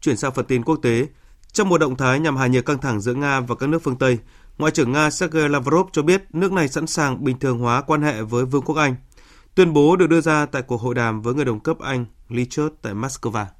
Chuyển 0.00 0.16
sang 0.16 0.32
phần 0.34 0.44
tin 0.44 0.64
quốc 0.64 0.76
tế, 0.82 1.06
trong 1.52 1.68
một 1.68 1.78
động 1.78 1.96
thái 1.96 2.20
nhằm 2.20 2.36
hạ 2.36 2.46
nhiệt 2.46 2.66
căng 2.66 2.78
thẳng 2.78 3.00
giữa 3.00 3.14
Nga 3.14 3.40
và 3.40 3.54
các 3.54 3.68
nước 3.68 3.82
phương 3.82 3.98
Tây, 3.98 4.18
Ngoại 4.58 4.72
trưởng 4.72 4.92
Nga 4.92 5.10
Sergei 5.10 5.48
Lavrov 5.48 5.88
cho 5.92 6.02
biết 6.02 6.22
nước 6.32 6.52
này 6.52 6.68
sẵn 6.68 6.86
sàng 6.86 7.24
bình 7.24 7.38
thường 7.38 7.58
hóa 7.58 7.82
quan 7.82 8.02
hệ 8.02 8.22
với 8.22 8.44
Vương 8.44 8.62
quốc 8.62 8.76
Anh. 8.76 8.96
Tuyên 9.54 9.72
bố 9.72 9.96
được 9.96 10.06
đưa 10.06 10.20
ra 10.20 10.46
tại 10.46 10.62
cuộc 10.62 10.80
hội 10.80 10.94
đàm 10.94 11.22
với 11.22 11.34
người 11.34 11.44
đồng 11.44 11.60
cấp 11.60 11.78
Anh 11.78 12.04
Liz 12.28 12.46
Truss 12.50 12.74
tại 12.82 12.94
Moscow. 12.94 13.57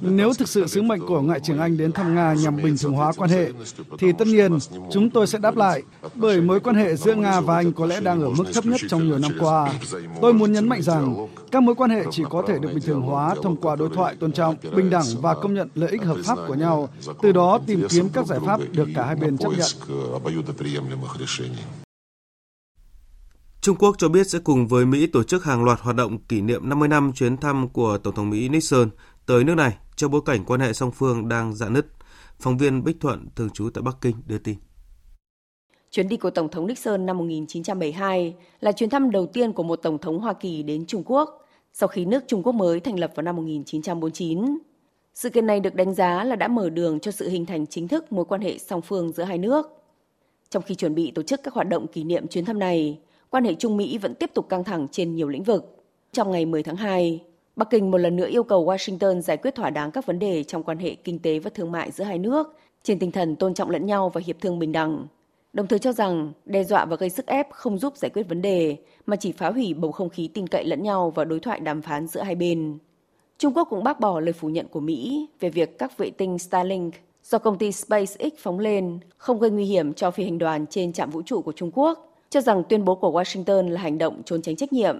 Nếu 0.00 0.32
thực 0.38 0.48
sự 0.48 0.66
sứ 0.66 0.82
mệnh 0.82 1.06
của 1.06 1.20
Ngoại 1.20 1.40
trưởng 1.40 1.58
Anh 1.58 1.76
đến 1.76 1.92
thăm 1.92 2.14
Nga 2.14 2.34
nhằm 2.34 2.56
bình 2.56 2.76
thường 2.78 2.92
hóa 2.92 3.12
quan 3.16 3.30
hệ, 3.30 3.50
thì 3.98 4.12
tất 4.18 4.26
nhiên 4.26 4.58
chúng 4.92 5.10
tôi 5.10 5.26
sẽ 5.26 5.38
đáp 5.38 5.56
lại, 5.56 5.82
bởi 6.14 6.40
mối 6.40 6.60
quan 6.60 6.76
hệ 6.76 6.96
giữa 6.96 7.14
Nga 7.14 7.40
và 7.40 7.56
Anh 7.56 7.72
có 7.72 7.86
lẽ 7.86 8.00
đang 8.00 8.22
ở 8.22 8.30
mức 8.30 8.44
thấp 8.54 8.66
nhất 8.66 8.80
trong 8.88 9.08
nhiều 9.08 9.18
năm 9.18 9.32
qua. 9.40 9.72
Tôi 10.20 10.32
muốn 10.34 10.52
nhấn 10.52 10.68
mạnh 10.68 10.82
rằng 10.82 11.26
các 11.50 11.62
mối 11.62 11.74
quan 11.74 11.90
hệ 11.90 12.04
chỉ 12.10 12.22
có 12.30 12.42
thể 12.48 12.58
được 12.58 12.68
bình 12.68 12.84
thường 12.86 13.00
hóa 13.00 13.34
thông 13.42 13.56
qua 13.56 13.76
đối 13.76 13.88
thoại 13.94 14.16
tôn 14.20 14.32
trọng, 14.32 14.56
bình 14.76 14.90
đẳng 14.90 15.04
và 15.20 15.34
công 15.34 15.54
nhận 15.54 15.68
lợi 15.74 15.90
ích 15.90 16.02
hợp 16.02 16.16
pháp 16.24 16.38
của 16.48 16.54
nhau, 16.54 16.88
từ 17.22 17.32
đó 17.32 17.60
tìm 17.66 17.86
kiếm 17.90 18.08
các 18.12 18.26
giải 18.26 18.38
pháp 18.46 18.60
được 18.72 18.88
cả 18.94 19.06
hai 19.06 19.16
bên 19.16 19.38
chấp 19.38 19.48
nhận. 19.48 19.68
Trung 23.68 23.76
Quốc 23.76 23.96
cho 23.98 24.08
biết 24.08 24.26
sẽ 24.26 24.38
cùng 24.44 24.66
với 24.68 24.86
Mỹ 24.86 25.06
tổ 25.06 25.22
chức 25.22 25.44
hàng 25.44 25.64
loạt 25.64 25.80
hoạt 25.80 25.96
động 25.96 26.18
kỷ 26.18 26.40
niệm 26.40 26.68
50 26.68 26.88
năm 26.88 27.12
chuyến 27.12 27.36
thăm 27.36 27.68
của 27.68 27.98
Tổng 27.98 28.14
thống 28.14 28.30
Mỹ 28.30 28.48
Nixon 28.48 28.90
tới 29.26 29.44
nước 29.44 29.54
này 29.54 29.76
trong 29.96 30.10
bối 30.10 30.20
cảnh 30.26 30.44
quan 30.44 30.60
hệ 30.60 30.72
song 30.72 30.90
phương 30.90 31.28
đang 31.28 31.54
rạn 31.54 31.72
nứt. 31.72 31.86
Phóng 32.40 32.58
viên 32.58 32.84
Bích 32.84 33.00
Thuận 33.00 33.26
thường 33.36 33.50
trú 33.50 33.70
tại 33.74 33.82
Bắc 33.82 33.96
Kinh 34.00 34.16
đưa 34.26 34.38
tin. 34.38 34.54
Chuyến 35.90 36.08
đi 36.08 36.16
của 36.16 36.30
Tổng 36.30 36.48
thống 36.48 36.66
Nixon 36.66 37.06
năm 37.06 37.18
1972 37.18 38.34
là 38.60 38.72
chuyến 38.72 38.90
thăm 38.90 39.10
đầu 39.10 39.26
tiên 39.26 39.52
của 39.52 39.62
một 39.62 39.76
Tổng 39.76 39.98
thống 39.98 40.20
Hoa 40.20 40.32
Kỳ 40.32 40.62
đến 40.62 40.86
Trung 40.86 41.02
Quốc 41.06 41.46
sau 41.72 41.88
khi 41.88 42.04
nước 42.04 42.24
Trung 42.26 42.42
Quốc 42.42 42.52
mới 42.52 42.80
thành 42.80 42.98
lập 42.98 43.12
vào 43.14 43.22
năm 43.22 43.36
1949. 43.36 44.58
Sự 45.14 45.30
kiện 45.30 45.46
này 45.46 45.60
được 45.60 45.74
đánh 45.74 45.94
giá 45.94 46.24
là 46.24 46.36
đã 46.36 46.48
mở 46.48 46.70
đường 46.70 47.00
cho 47.00 47.10
sự 47.10 47.28
hình 47.28 47.46
thành 47.46 47.66
chính 47.66 47.88
thức 47.88 48.12
mối 48.12 48.24
quan 48.24 48.40
hệ 48.40 48.58
song 48.58 48.82
phương 48.82 49.12
giữa 49.12 49.24
hai 49.24 49.38
nước. 49.38 49.66
Trong 50.50 50.62
khi 50.62 50.74
chuẩn 50.74 50.94
bị 50.94 51.10
tổ 51.10 51.22
chức 51.22 51.40
các 51.42 51.54
hoạt 51.54 51.68
động 51.68 51.86
kỷ 51.86 52.04
niệm 52.04 52.28
chuyến 52.28 52.44
thăm 52.44 52.58
này, 52.58 52.98
quan 53.30 53.44
hệ 53.44 53.54
Trung 53.54 53.76
Mỹ 53.76 53.98
vẫn 53.98 54.14
tiếp 54.14 54.30
tục 54.34 54.48
căng 54.48 54.64
thẳng 54.64 54.86
trên 54.90 55.14
nhiều 55.14 55.28
lĩnh 55.28 55.42
vực. 55.42 55.84
Trong 56.12 56.30
ngày 56.30 56.46
10 56.46 56.62
tháng 56.62 56.76
2, 56.76 57.20
Bắc 57.56 57.70
Kinh 57.70 57.90
một 57.90 57.98
lần 57.98 58.16
nữa 58.16 58.26
yêu 58.26 58.42
cầu 58.44 58.66
Washington 58.66 59.20
giải 59.20 59.36
quyết 59.36 59.54
thỏa 59.54 59.70
đáng 59.70 59.90
các 59.90 60.06
vấn 60.06 60.18
đề 60.18 60.44
trong 60.44 60.62
quan 60.62 60.78
hệ 60.78 60.94
kinh 60.94 61.18
tế 61.18 61.38
và 61.38 61.50
thương 61.54 61.72
mại 61.72 61.90
giữa 61.90 62.04
hai 62.04 62.18
nước 62.18 62.58
trên 62.82 62.98
tinh 62.98 63.12
thần 63.12 63.36
tôn 63.36 63.54
trọng 63.54 63.70
lẫn 63.70 63.86
nhau 63.86 64.08
và 64.14 64.20
hiệp 64.26 64.40
thương 64.40 64.58
bình 64.58 64.72
đẳng. 64.72 65.06
Đồng 65.52 65.66
thời 65.66 65.78
cho 65.78 65.92
rằng 65.92 66.32
đe 66.44 66.64
dọa 66.64 66.84
và 66.84 66.96
gây 66.96 67.10
sức 67.10 67.26
ép 67.26 67.50
không 67.50 67.78
giúp 67.78 67.96
giải 67.96 68.10
quyết 68.14 68.28
vấn 68.28 68.42
đề 68.42 68.76
mà 69.06 69.16
chỉ 69.16 69.32
phá 69.32 69.50
hủy 69.50 69.74
bầu 69.74 69.92
không 69.92 70.08
khí 70.08 70.28
tin 70.34 70.46
cậy 70.46 70.64
lẫn 70.64 70.82
nhau 70.82 71.10
và 71.10 71.24
đối 71.24 71.40
thoại 71.40 71.60
đàm 71.60 71.82
phán 71.82 72.06
giữa 72.06 72.22
hai 72.22 72.34
bên. 72.34 72.78
Trung 73.38 73.56
Quốc 73.56 73.66
cũng 73.70 73.84
bác 73.84 74.00
bỏ 74.00 74.20
lời 74.20 74.32
phủ 74.32 74.48
nhận 74.48 74.68
của 74.68 74.80
Mỹ 74.80 75.28
về 75.40 75.50
việc 75.50 75.78
các 75.78 75.98
vệ 75.98 76.10
tinh 76.10 76.38
Starlink 76.38 76.94
do 77.24 77.38
công 77.38 77.58
ty 77.58 77.72
SpaceX 77.72 78.32
phóng 78.38 78.58
lên 78.58 78.98
không 79.16 79.38
gây 79.38 79.50
nguy 79.50 79.64
hiểm 79.64 79.94
cho 79.94 80.10
phi 80.10 80.24
hành 80.24 80.38
đoàn 80.38 80.66
trên 80.66 80.92
trạm 80.92 81.10
vũ 81.10 81.22
trụ 81.22 81.42
của 81.42 81.52
Trung 81.52 81.70
Quốc 81.74 82.07
cho 82.30 82.40
rằng 82.40 82.62
tuyên 82.68 82.84
bố 82.84 82.94
của 82.94 83.20
Washington 83.20 83.68
là 83.68 83.80
hành 83.80 83.98
động 83.98 84.22
trốn 84.24 84.42
tránh 84.42 84.56
trách 84.56 84.72
nhiệm. 84.72 84.98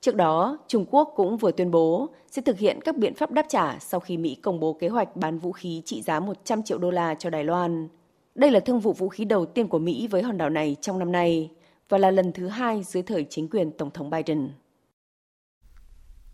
Trước 0.00 0.14
đó, 0.14 0.58
Trung 0.68 0.84
Quốc 0.90 1.12
cũng 1.16 1.36
vừa 1.36 1.52
tuyên 1.52 1.70
bố 1.70 2.08
sẽ 2.30 2.42
thực 2.42 2.58
hiện 2.58 2.80
các 2.84 2.96
biện 2.96 3.14
pháp 3.14 3.30
đáp 3.30 3.46
trả 3.48 3.78
sau 3.78 4.00
khi 4.00 4.16
Mỹ 4.16 4.34
công 4.42 4.60
bố 4.60 4.72
kế 4.72 4.88
hoạch 4.88 5.16
bán 5.16 5.38
vũ 5.38 5.52
khí 5.52 5.82
trị 5.84 6.02
giá 6.02 6.20
100 6.20 6.62
triệu 6.62 6.78
đô 6.78 6.90
la 6.90 7.14
cho 7.14 7.30
Đài 7.30 7.44
Loan. 7.44 7.88
Đây 8.34 8.50
là 8.50 8.60
thương 8.60 8.80
vụ 8.80 8.92
vũ 8.92 9.08
khí 9.08 9.24
đầu 9.24 9.46
tiên 9.46 9.68
của 9.68 9.78
Mỹ 9.78 10.08
với 10.10 10.22
hòn 10.22 10.38
đảo 10.38 10.50
này 10.50 10.76
trong 10.80 10.98
năm 10.98 11.12
nay 11.12 11.50
và 11.88 11.98
là 11.98 12.10
lần 12.10 12.32
thứ 12.32 12.48
hai 12.48 12.82
dưới 12.82 13.02
thời 13.02 13.26
chính 13.30 13.48
quyền 13.48 13.70
Tổng 13.70 13.90
thống 13.90 14.10
Biden. 14.10 14.48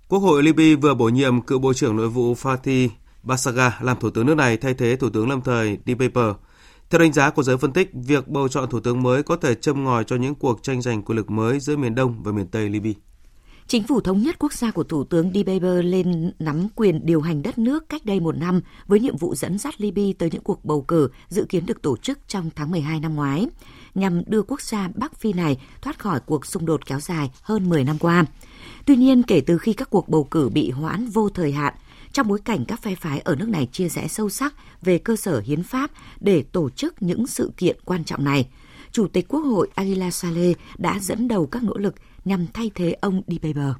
Quốc 0.09 0.19
hội 0.19 0.43
Libya 0.43 0.77
vừa 0.83 0.95
bổ 0.95 1.09
nhiệm 1.09 1.41
cựu 1.41 1.59
Bộ 1.59 1.73
trưởng 1.73 1.97
Nội 1.97 2.09
vụ 2.09 2.35
Fatih 2.35 2.89
Basaga 3.23 3.79
làm 3.83 3.97
Thủ 4.01 4.11
tướng 4.11 4.27
nước 4.27 4.35
này 4.35 4.57
thay 4.57 4.75
thế 4.75 4.97
Thủ 4.97 5.11
tướng 5.11 5.29
lâm 5.29 5.41
thời 5.41 5.79
Di 5.87 5.95
Paper 5.95 6.35
theo 6.91 6.99
đánh 6.99 7.13
giá 7.13 7.31
của 7.31 7.43
giới 7.43 7.57
phân 7.57 7.73
tích, 7.73 7.91
việc 7.93 8.29
bầu 8.29 8.49
chọn 8.49 8.71
thủ 8.71 8.81
tướng 8.81 9.03
mới 9.03 9.23
có 9.23 9.37
thể 9.37 9.55
châm 9.55 9.85
ngòi 9.85 10.05
cho 10.05 10.17
những 10.17 10.35
cuộc 10.35 10.63
tranh 10.63 10.83
giành 10.83 11.03
quyền 11.03 11.17
lực 11.17 11.31
mới 11.31 11.61
giữa 11.61 11.77
miền 11.77 11.95
Đông 11.95 12.23
và 12.23 12.33
miền 12.33 12.47
Tây 12.47 12.69
Libya. 12.69 12.93
Chính 13.67 13.83
phủ 13.83 14.01
thống 14.01 14.23
nhất 14.23 14.37
quốc 14.39 14.53
gia 14.53 14.71
của 14.71 14.83
Thủ 14.83 15.05
tướng 15.05 15.31
Dbeibeh 15.31 15.85
lên 15.85 16.33
nắm 16.39 16.69
quyền 16.75 17.07
điều 17.07 17.21
hành 17.21 17.43
đất 17.43 17.59
nước 17.59 17.89
cách 17.89 18.05
đây 18.05 18.21
một 18.21 18.37
năm 18.37 18.61
với 18.87 19.01
nhiệm 19.01 19.17
vụ 19.17 19.35
dẫn 19.35 19.59
dắt 19.59 19.81
Libya 19.81 20.13
tới 20.19 20.31
những 20.33 20.43
cuộc 20.43 20.65
bầu 20.65 20.83
cử 20.83 21.09
dự 21.29 21.45
kiến 21.49 21.67
được 21.67 21.83
tổ 21.83 21.97
chức 21.97 22.19
trong 22.29 22.51
tháng 22.57 22.71
12 22.71 23.01
năm 23.01 23.15
ngoái, 23.15 23.47
nhằm 23.95 24.23
đưa 24.27 24.43
quốc 24.43 24.61
gia 24.61 24.89
Bắc 24.95 25.17
Phi 25.17 25.33
này 25.33 25.59
thoát 25.83 25.99
khỏi 25.99 26.21
cuộc 26.27 26.47
xung 26.47 26.67
đột 26.67 26.87
kéo 26.87 27.01
dài 27.01 27.31
hơn 27.43 27.69
10 27.69 27.85
năm 27.85 27.99
qua. 27.99 28.25
Tuy 28.87 28.97
nhiên, 28.97 29.23
kể 29.23 29.41
từ 29.41 29.59
khi 29.59 29.73
các 29.73 29.91
cuộc 29.91 30.09
bầu 30.09 30.25
cử 30.25 30.49
bị 30.49 30.71
hoãn 30.71 31.07
vô 31.07 31.29
thời 31.29 31.53
hạn, 31.53 31.75
trong 32.13 32.29
bối 32.29 32.39
cảnh 32.45 32.65
các 32.65 32.83
phe 32.83 32.95
phái 32.95 33.21
ở 33.21 33.35
nước 33.37 33.49
này 33.49 33.69
chia 33.73 33.89
rẽ 33.89 34.09
sâu 34.09 34.29
sắc 34.29 34.55
về 34.83 34.99
cơ 34.99 35.17
sở 35.17 35.41
hiến 35.41 35.63
pháp 35.63 35.91
để 36.21 36.43
tổ 36.53 36.71
chức 36.71 37.03
những 37.03 37.27
sự 37.27 37.53
kiện 37.57 37.77
quan 37.85 38.05
trọng 38.05 38.25
này. 38.25 38.49
Chủ 38.93 39.09
tịch 39.09 39.29
Quốc 39.29 39.41
hội 39.41 39.69
Aguila 39.75 40.11
Saleh 40.11 40.57
đã 40.79 40.99
dẫn 41.03 41.29
đầu 41.29 41.47
các 41.47 41.63
nỗ 41.63 41.77
lực 41.77 41.95
nhằm 42.25 42.47
thay 42.55 42.71
thế 42.75 42.97
ông 43.01 43.23
di 43.29 43.39
Dbeibeh. 43.39 43.75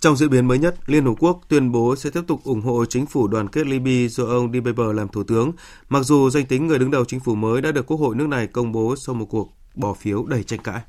Trong 0.00 0.16
diễn 0.16 0.30
biến 0.30 0.48
mới 0.48 0.58
nhất, 0.58 0.76
Liên 0.86 1.04
Hợp 1.04 1.14
Quốc 1.18 1.40
tuyên 1.48 1.72
bố 1.72 1.96
sẽ 1.96 2.10
tiếp 2.10 2.22
tục 2.26 2.44
ủng 2.44 2.60
hộ 2.60 2.84
chính 2.84 3.06
phủ 3.06 3.28
đoàn 3.28 3.48
kết 3.48 3.66
Libya 3.66 4.08
do 4.08 4.24
ông 4.24 4.52
di 4.52 4.60
Dbeibeh 4.60 4.94
làm 4.94 5.08
thủ 5.08 5.22
tướng, 5.22 5.52
mặc 5.88 6.02
dù 6.02 6.30
danh 6.30 6.46
tính 6.46 6.66
người 6.66 6.78
đứng 6.78 6.90
đầu 6.90 7.04
chính 7.04 7.20
phủ 7.20 7.34
mới 7.34 7.62
đã 7.62 7.72
được 7.72 7.86
Quốc 7.86 7.96
hội 7.96 8.16
nước 8.16 8.28
này 8.28 8.46
công 8.46 8.72
bố 8.72 8.96
sau 8.96 9.14
một 9.14 9.24
cuộc 9.24 9.52
bỏ 9.74 9.94
phiếu 9.94 10.24
đầy 10.24 10.42
tranh 10.42 10.60
cãi. 10.60 10.80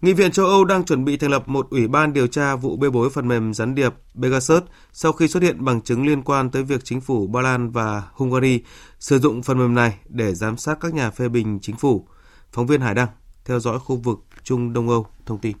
Nghị 0.00 0.12
viện 0.12 0.30
châu 0.30 0.46
Âu 0.46 0.64
đang 0.64 0.84
chuẩn 0.84 1.04
bị 1.04 1.16
thành 1.16 1.30
lập 1.30 1.48
một 1.48 1.66
ủy 1.70 1.88
ban 1.88 2.12
điều 2.12 2.26
tra 2.26 2.56
vụ 2.56 2.76
bê 2.76 2.90
bối 2.90 3.10
phần 3.10 3.28
mềm 3.28 3.54
gián 3.54 3.74
điệp 3.74 3.92
Pegasus 4.22 4.62
sau 4.92 5.12
khi 5.12 5.28
xuất 5.28 5.42
hiện 5.42 5.64
bằng 5.64 5.80
chứng 5.80 6.06
liên 6.06 6.22
quan 6.22 6.50
tới 6.50 6.62
việc 6.62 6.80
chính 6.84 7.00
phủ 7.00 7.26
Ba 7.26 7.40
Lan 7.40 7.70
và 7.70 8.02
Hungary 8.12 8.60
sử 8.98 9.18
dụng 9.18 9.42
phần 9.42 9.58
mềm 9.58 9.74
này 9.74 9.98
để 10.08 10.34
giám 10.34 10.56
sát 10.56 10.78
các 10.80 10.94
nhà 10.94 11.10
phê 11.10 11.28
bình 11.28 11.58
chính 11.62 11.76
phủ. 11.76 12.06
Phóng 12.52 12.66
viên 12.66 12.80
Hải 12.80 12.94
Đăng 12.94 13.08
theo 13.44 13.60
dõi 13.60 13.78
khu 13.78 13.96
vực 13.96 14.18
Trung 14.42 14.72
Đông 14.72 14.88
Âu 14.88 15.06
thông 15.26 15.38
tin. 15.38 15.56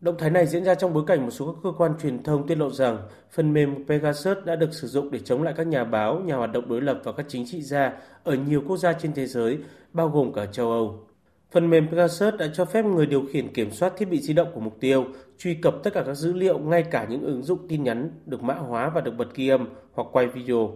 Động 0.00 0.16
thái 0.18 0.30
này 0.30 0.46
diễn 0.46 0.64
ra 0.64 0.74
trong 0.74 0.94
bối 0.94 1.04
cảnh 1.06 1.24
một 1.24 1.30
số 1.30 1.52
các 1.52 1.60
cơ 1.62 1.72
quan 1.78 1.92
truyền 2.02 2.22
thông 2.22 2.46
tiết 2.46 2.58
lộ 2.58 2.70
rằng 2.70 2.98
phần 3.32 3.52
mềm 3.52 3.86
Pegasus 3.88 4.36
đã 4.44 4.56
được 4.56 4.74
sử 4.74 4.88
dụng 4.88 5.10
để 5.10 5.18
chống 5.18 5.42
lại 5.42 5.54
các 5.56 5.66
nhà 5.66 5.84
báo, 5.84 6.20
nhà 6.20 6.36
hoạt 6.36 6.52
động 6.52 6.68
đối 6.68 6.80
lập 6.80 7.00
và 7.04 7.12
các 7.12 7.26
chính 7.28 7.46
trị 7.46 7.62
gia 7.62 7.92
ở 8.24 8.34
nhiều 8.34 8.62
quốc 8.66 8.76
gia 8.76 8.92
trên 8.92 9.12
thế 9.12 9.26
giới, 9.26 9.58
bao 9.92 10.08
gồm 10.08 10.32
cả 10.32 10.46
châu 10.46 10.70
Âu. 10.72 11.06
Phần 11.50 11.70
mềm 11.70 11.88
Pegasus 11.88 12.34
đã 12.34 12.46
cho 12.54 12.64
phép 12.64 12.84
người 12.84 13.06
điều 13.06 13.26
khiển 13.32 13.52
kiểm 13.52 13.70
soát 13.70 13.92
thiết 13.96 14.10
bị 14.10 14.20
di 14.20 14.34
động 14.34 14.48
của 14.54 14.60
mục 14.60 14.76
tiêu, 14.80 15.04
truy 15.38 15.54
cập 15.54 15.74
tất 15.82 15.92
cả 15.94 16.02
các 16.06 16.14
dữ 16.14 16.32
liệu, 16.32 16.58
ngay 16.58 16.82
cả 16.82 17.06
những 17.10 17.22
ứng 17.22 17.42
dụng 17.42 17.68
tin 17.68 17.82
nhắn 17.82 18.10
được 18.26 18.42
mã 18.42 18.54
hóa 18.54 18.90
và 18.94 19.00
được 19.00 19.12
bật 19.16 19.34
ghi 19.34 19.48
âm 19.48 19.68
hoặc 19.92 20.08
quay 20.12 20.26
video. 20.26 20.72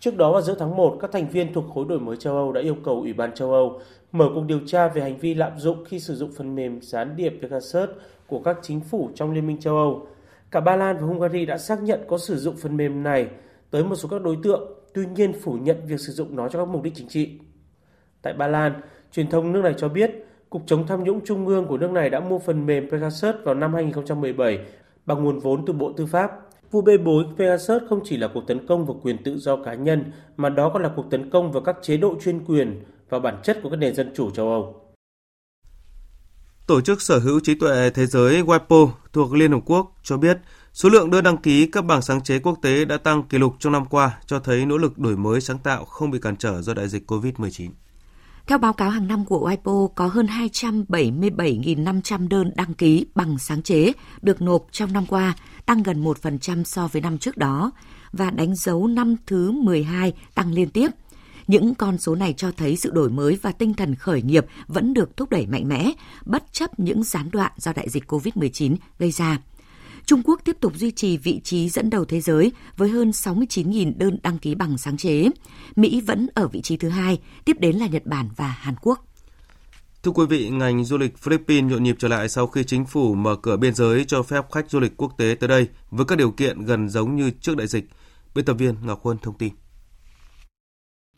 Trước 0.00 0.16
đó 0.16 0.32
vào 0.32 0.42
giữa 0.42 0.54
tháng 0.58 0.76
1, 0.76 0.98
các 1.00 1.12
thành 1.12 1.28
viên 1.28 1.52
thuộc 1.52 1.64
khối 1.74 1.84
đổi 1.88 2.00
mới 2.00 2.16
châu 2.16 2.36
Âu 2.36 2.52
đã 2.52 2.60
yêu 2.60 2.76
cầu 2.84 2.94
Ủy 2.94 3.12
ban 3.12 3.34
châu 3.34 3.52
Âu 3.52 3.80
mở 4.12 4.28
cuộc 4.34 4.44
điều 4.46 4.60
tra 4.66 4.88
về 4.88 5.02
hành 5.02 5.18
vi 5.18 5.34
lạm 5.34 5.58
dụng 5.58 5.84
khi 5.84 6.00
sử 6.00 6.14
dụng 6.14 6.32
phần 6.32 6.54
mềm 6.54 6.80
gián 6.82 7.16
điệp 7.16 7.38
Pegasus 7.42 7.88
của 8.26 8.40
các 8.40 8.58
chính 8.62 8.80
phủ 8.80 9.10
trong 9.14 9.32
Liên 9.32 9.46
minh 9.46 9.60
châu 9.60 9.76
Âu. 9.76 10.06
Cả 10.50 10.60
Ba 10.60 10.76
Lan 10.76 10.96
và 10.96 11.06
Hungary 11.06 11.46
đã 11.46 11.58
xác 11.58 11.82
nhận 11.82 12.00
có 12.08 12.18
sử 12.18 12.36
dụng 12.36 12.56
phần 12.56 12.76
mềm 12.76 13.02
này 13.02 13.28
tới 13.70 13.84
một 13.84 13.94
số 13.94 14.08
các 14.08 14.22
đối 14.22 14.36
tượng, 14.42 14.72
tuy 14.94 15.06
nhiên 15.06 15.32
phủ 15.42 15.52
nhận 15.52 15.76
việc 15.86 16.00
sử 16.00 16.12
dụng 16.12 16.36
nó 16.36 16.48
cho 16.48 16.58
các 16.58 16.68
mục 16.68 16.82
đích 16.82 16.94
chính 16.94 17.08
trị. 17.08 17.38
Tại 18.22 18.32
Ba 18.32 18.46
Lan, 18.46 18.80
Truyền 19.12 19.30
thông 19.30 19.52
nước 19.52 19.62
này 19.62 19.74
cho 19.78 19.88
biết, 19.88 20.10
Cục 20.50 20.62
chống 20.66 20.86
tham 20.86 21.04
nhũng 21.04 21.20
Trung 21.24 21.46
ương 21.46 21.66
của 21.66 21.78
nước 21.78 21.90
này 21.90 22.10
đã 22.10 22.20
mua 22.20 22.38
phần 22.38 22.66
mềm 22.66 22.90
Pegasus 22.90 23.34
vào 23.44 23.54
năm 23.54 23.74
2017 23.74 24.58
bằng 25.06 25.24
nguồn 25.24 25.38
vốn 25.38 25.66
từ 25.66 25.72
Bộ 25.72 25.92
Tư 25.96 26.06
pháp. 26.06 26.30
Vụ 26.70 26.82
bê 26.82 26.98
bối 26.98 27.24
Pegasus 27.38 27.82
không 27.88 28.00
chỉ 28.04 28.16
là 28.16 28.28
cuộc 28.34 28.46
tấn 28.46 28.66
công 28.66 28.86
vào 28.86 29.00
quyền 29.02 29.22
tự 29.24 29.38
do 29.38 29.56
cá 29.64 29.74
nhân, 29.74 30.12
mà 30.36 30.48
đó 30.48 30.70
còn 30.72 30.82
là 30.82 30.90
cuộc 30.96 31.10
tấn 31.10 31.30
công 31.30 31.52
vào 31.52 31.62
các 31.62 31.76
chế 31.82 31.96
độ 31.96 32.16
chuyên 32.24 32.44
quyền 32.44 32.82
và 33.08 33.18
bản 33.18 33.40
chất 33.42 33.58
của 33.62 33.70
các 33.70 33.76
nền 33.76 33.94
dân 33.94 34.12
chủ 34.16 34.30
châu 34.30 34.48
Âu. 34.48 34.74
Tổ 36.66 36.80
chức 36.80 37.02
Sở 37.02 37.18
hữu 37.18 37.40
trí 37.40 37.54
tuệ 37.54 37.90
thế 37.90 38.06
giới 38.06 38.42
WIPO 38.42 38.88
thuộc 39.12 39.34
Liên 39.34 39.52
Hợp 39.52 39.60
Quốc 39.66 39.92
cho 40.02 40.16
biết 40.16 40.38
số 40.72 40.88
lượng 40.88 41.10
đơn 41.10 41.24
đăng 41.24 41.36
ký 41.36 41.66
cấp 41.66 41.84
bằng 41.84 42.02
sáng 42.02 42.22
chế 42.22 42.38
quốc 42.38 42.58
tế 42.62 42.84
đã 42.84 42.96
tăng 42.96 43.22
kỷ 43.22 43.38
lục 43.38 43.54
trong 43.58 43.72
năm 43.72 43.84
qua, 43.84 44.18
cho 44.26 44.38
thấy 44.38 44.66
nỗ 44.66 44.78
lực 44.78 44.98
đổi 44.98 45.16
mới 45.16 45.40
sáng 45.40 45.58
tạo 45.58 45.84
không 45.84 46.10
bị 46.10 46.18
cản 46.18 46.36
trở 46.36 46.62
do 46.62 46.74
đại 46.74 46.88
dịch 46.88 47.10
COVID-19. 47.10 47.68
Theo 48.48 48.58
báo 48.58 48.72
cáo 48.72 48.90
hàng 48.90 49.08
năm 49.08 49.24
của 49.24 49.50
WIPO, 49.50 49.88
có 49.88 50.06
hơn 50.06 50.26
277.500 50.26 52.28
đơn 52.28 52.52
đăng 52.54 52.74
ký 52.74 53.06
bằng 53.14 53.38
sáng 53.38 53.62
chế 53.62 53.92
được 54.22 54.42
nộp 54.42 54.66
trong 54.72 54.92
năm 54.92 55.06
qua, 55.06 55.34
tăng 55.66 55.82
gần 55.82 56.04
1% 56.04 56.64
so 56.64 56.86
với 56.86 57.02
năm 57.02 57.18
trước 57.18 57.36
đó 57.36 57.72
và 58.12 58.30
đánh 58.30 58.54
dấu 58.54 58.86
năm 58.86 59.16
thứ 59.26 59.50
12 59.50 60.12
tăng 60.34 60.52
liên 60.52 60.70
tiếp. 60.70 60.88
Những 61.46 61.74
con 61.74 61.98
số 61.98 62.14
này 62.14 62.34
cho 62.36 62.52
thấy 62.56 62.76
sự 62.76 62.90
đổi 62.90 63.10
mới 63.10 63.38
và 63.42 63.52
tinh 63.52 63.74
thần 63.74 63.94
khởi 63.94 64.22
nghiệp 64.22 64.46
vẫn 64.66 64.94
được 64.94 65.16
thúc 65.16 65.30
đẩy 65.30 65.46
mạnh 65.46 65.68
mẽ, 65.68 65.92
bất 66.24 66.52
chấp 66.52 66.80
những 66.80 67.02
gián 67.02 67.28
đoạn 67.32 67.52
do 67.56 67.72
đại 67.72 67.88
dịch 67.88 68.12
COVID-19 68.12 68.76
gây 68.98 69.10
ra. 69.10 69.38
Trung 70.08 70.22
Quốc 70.24 70.40
tiếp 70.44 70.56
tục 70.60 70.72
duy 70.76 70.90
trì 70.90 71.16
vị 71.16 71.40
trí 71.44 71.68
dẫn 71.68 71.90
đầu 71.90 72.04
thế 72.04 72.20
giới 72.20 72.52
với 72.76 72.88
hơn 72.88 73.10
69.000 73.10 73.92
đơn 73.96 74.18
đăng 74.22 74.38
ký 74.38 74.54
bằng 74.54 74.78
sáng 74.78 74.96
chế. 74.96 75.28
Mỹ 75.76 76.00
vẫn 76.00 76.28
ở 76.34 76.48
vị 76.48 76.60
trí 76.60 76.76
thứ 76.76 76.88
hai, 76.88 77.20
tiếp 77.44 77.56
đến 77.60 77.76
là 77.76 77.86
Nhật 77.86 78.06
Bản 78.06 78.28
và 78.36 78.46
Hàn 78.46 78.74
Quốc. 78.82 79.04
Thưa 80.02 80.10
quý 80.10 80.26
vị, 80.28 80.48
ngành 80.48 80.84
du 80.84 80.98
lịch 80.98 81.18
Philippines 81.18 81.72
nhộn 81.72 81.82
nhịp 81.82 81.96
trở 81.98 82.08
lại 82.08 82.28
sau 82.28 82.46
khi 82.46 82.64
chính 82.64 82.84
phủ 82.84 83.14
mở 83.14 83.36
cửa 83.42 83.56
biên 83.56 83.74
giới 83.74 84.04
cho 84.04 84.22
phép 84.22 84.44
khách 84.52 84.70
du 84.70 84.80
lịch 84.80 84.96
quốc 84.96 85.12
tế 85.18 85.36
tới 85.40 85.48
đây 85.48 85.68
với 85.90 86.06
các 86.06 86.18
điều 86.18 86.30
kiện 86.30 86.64
gần 86.64 86.88
giống 86.88 87.16
như 87.16 87.30
trước 87.30 87.56
đại 87.56 87.66
dịch. 87.66 87.84
Biên 88.34 88.44
tập 88.44 88.54
viên 88.54 88.74
Ngọc 88.82 89.02
Huân 89.02 89.18
thông 89.18 89.38
tin. 89.38 89.52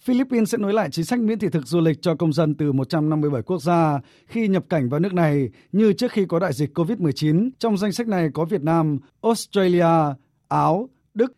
Philippines 0.00 0.50
sẽ 0.52 0.58
nối 0.58 0.72
lại 0.72 0.88
chính 0.90 1.04
sách 1.04 1.20
miễn 1.20 1.38
thị 1.38 1.48
thực 1.52 1.66
du 1.66 1.80
lịch 1.80 2.02
cho 2.02 2.14
công 2.14 2.32
dân 2.32 2.54
từ 2.54 2.72
157 2.72 3.42
quốc 3.42 3.62
gia 3.62 4.00
khi 4.26 4.48
nhập 4.48 4.64
cảnh 4.68 4.88
vào 4.88 5.00
nước 5.00 5.14
này 5.14 5.48
như 5.72 5.92
trước 5.92 6.12
khi 6.12 6.24
có 6.24 6.38
đại 6.38 6.52
dịch 6.52 6.78
COVID-19. 6.78 7.50
Trong 7.58 7.76
danh 7.76 7.92
sách 7.92 8.08
này 8.08 8.28
có 8.34 8.44
Việt 8.44 8.62
Nam, 8.62 8.98
Australia, 9.22 10.14
Áo, 10.48 10.88
Đức. 11.14 11.32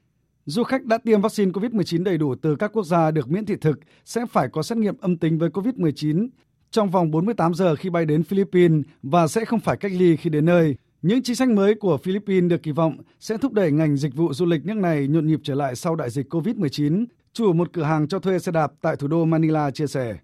Du 0.47 0.63
khách 0.63 0.85
đã 0.85 0.99
tiêm 0.99 1.21
vaccine 1.21 1.51
COVID-19 1.51 2.05
đầy 2.05 2.19
đủ 2.19 2.35
từ 2.35 2.57
các 2.57 2.73
quốc 2.73 2.87
gia 2.87 3.11
được 3.11 3.31
miễn 3.31 3.47
thị 3.47 3.55
thực 3.61 3.79
sẽ 4.05 4.27
phải 4.27 4.49
có 4.49 4.63
xét 4.63 4.79
nghiệm 4.79 4.95
âm 5.01 5.17
tính 5.17 5.39
với 5.39 5.49
COVID-19 5.49 6.29
trong 6.71 6.91
vòng 6.91 7.11
48 7.11 7.55
giờ 7.55 7.77
khi 7.77 7.91
bay 7.91 8.05
đến 8.07 8.23
Philippines 8.23 8.85
và 9.03 9.27
sẽ 9.29 9.45
không 9.45 9.61
phải 9.61 9.77
cách 9.77 9.93
ly 9.95 10.17
khi 10.17 10.31
đến 10.31 10.45
nơi. 10.45 10.77
Những 11.03 11.23
chính 11.23 11.37
sách 11.37 11.49
mới 11.49 11.75
của 11.75 11.97
Philippines 11.97 12.51
được 12.51 12.63
kỳ 12.63 12.73
vọng 12.73 12.97
sẽ 13.21 13.37
thúc 13.37 13.53
đẩy 13.53 13.73
ngành 13.73 13.97
dịch 13.97 14.15
vụ 14.15 14.35
du 14.35 14.47
lịch 14.47 14.67
nước 14.67 14.77
này 14.77 15.09
nhộn 15.09 15.27
nhịp 15.27 15.41
trở 15.43 15.55
lại 15.55 15.77
sau 15.77 15.97
đại 15.97 16.11
dịch 16.11 16.35
COVID-19, 16.35 17.05
Chủ 17.35 17.53
một 17.53 17.69
cửa 17.73 17.83
hàng 17.83 18.09
cho 18.09 18.19
thuê 18.19 18.39
xe 18.39 18.53
đạp 18.53 18.73
tại 18.81 18.97
thủ 18.97 19.07
đô 19.09 19.25
Manila 19.25 19.71
chia 19.71 19.87
sẻ. 19.87 20.17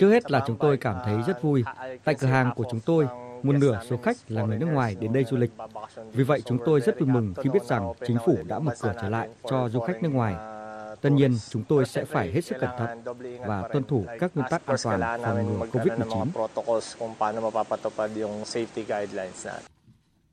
Trước 0.00 0.10
hết 0.10 0.30
là 0.30 0.44
chúng 0.46 0.56
tôi 0.58 0.76
cảm 0.76 0.96
thấy 1.04 1.16
rất 1.26 1.42
vui. 1.42 1.64
Tại 2.04 2.14
cửa 2.14 2.26
hàng 2.26 2.52
của 2.56 2.64
chúng 2.70 2.80
tôi, 2.80 3.06
một 3.42 3.52
nửa 3.52 3.80
số 3.90 3.96
khách 3.96 4.16
là 4.28 4.42
người 4.42 4.58
nước 4.58 4.66
ngoài 4.66 4.96
đến 5.00 5.12
đây 5.12 5.24
du 5.24 5.36
lịch. 5.36 5.50
Vì 6.12 6.24
vậy 6.24 6.42
chúng 6.44 6.58
tôi 6.64 6.80
rất 6.80 7.00
vui 7.00 7.08
mừng 7.08 7.34
khi 7.36 7.50
biết 7.50 7.64
rằng 7.68 7.92
chính 8.06 8.16
phủ 8.26 8.38
đã 8.46 8.58
mở 8.58 8.74
cửa 8.80 8.92
trở 9.02 9.08
lại 9.08 9.28
cho 9.50 9.68
du 9.68 9.80
khách 9.80 10.02
nước 10.02 10.08
ngoài. 10.12 10.34
Tất 11.00 11.10
nhiên, 11.12 11.38
chúng 11.50 11.64
tôi 11.64 11.86
sẽ 11.86 12.04
phải 12.04 12.32
hết 12.32 12.44
sức 12.44 12.56
cẩn 12.60 12.70
thận 12.78 13.02
và 13.46 13.68
tuân 13.72 13.84
thủ 13.84 14.04
các 14.20 14.30
nguyên 14.34 14.46
tắc 14.50 14.66
an 14.66 14.76
toàn 14.82 15.00
phòng 15.22 15.58
ngừa 15.58 15.66
COVID-19. 15.66 16.26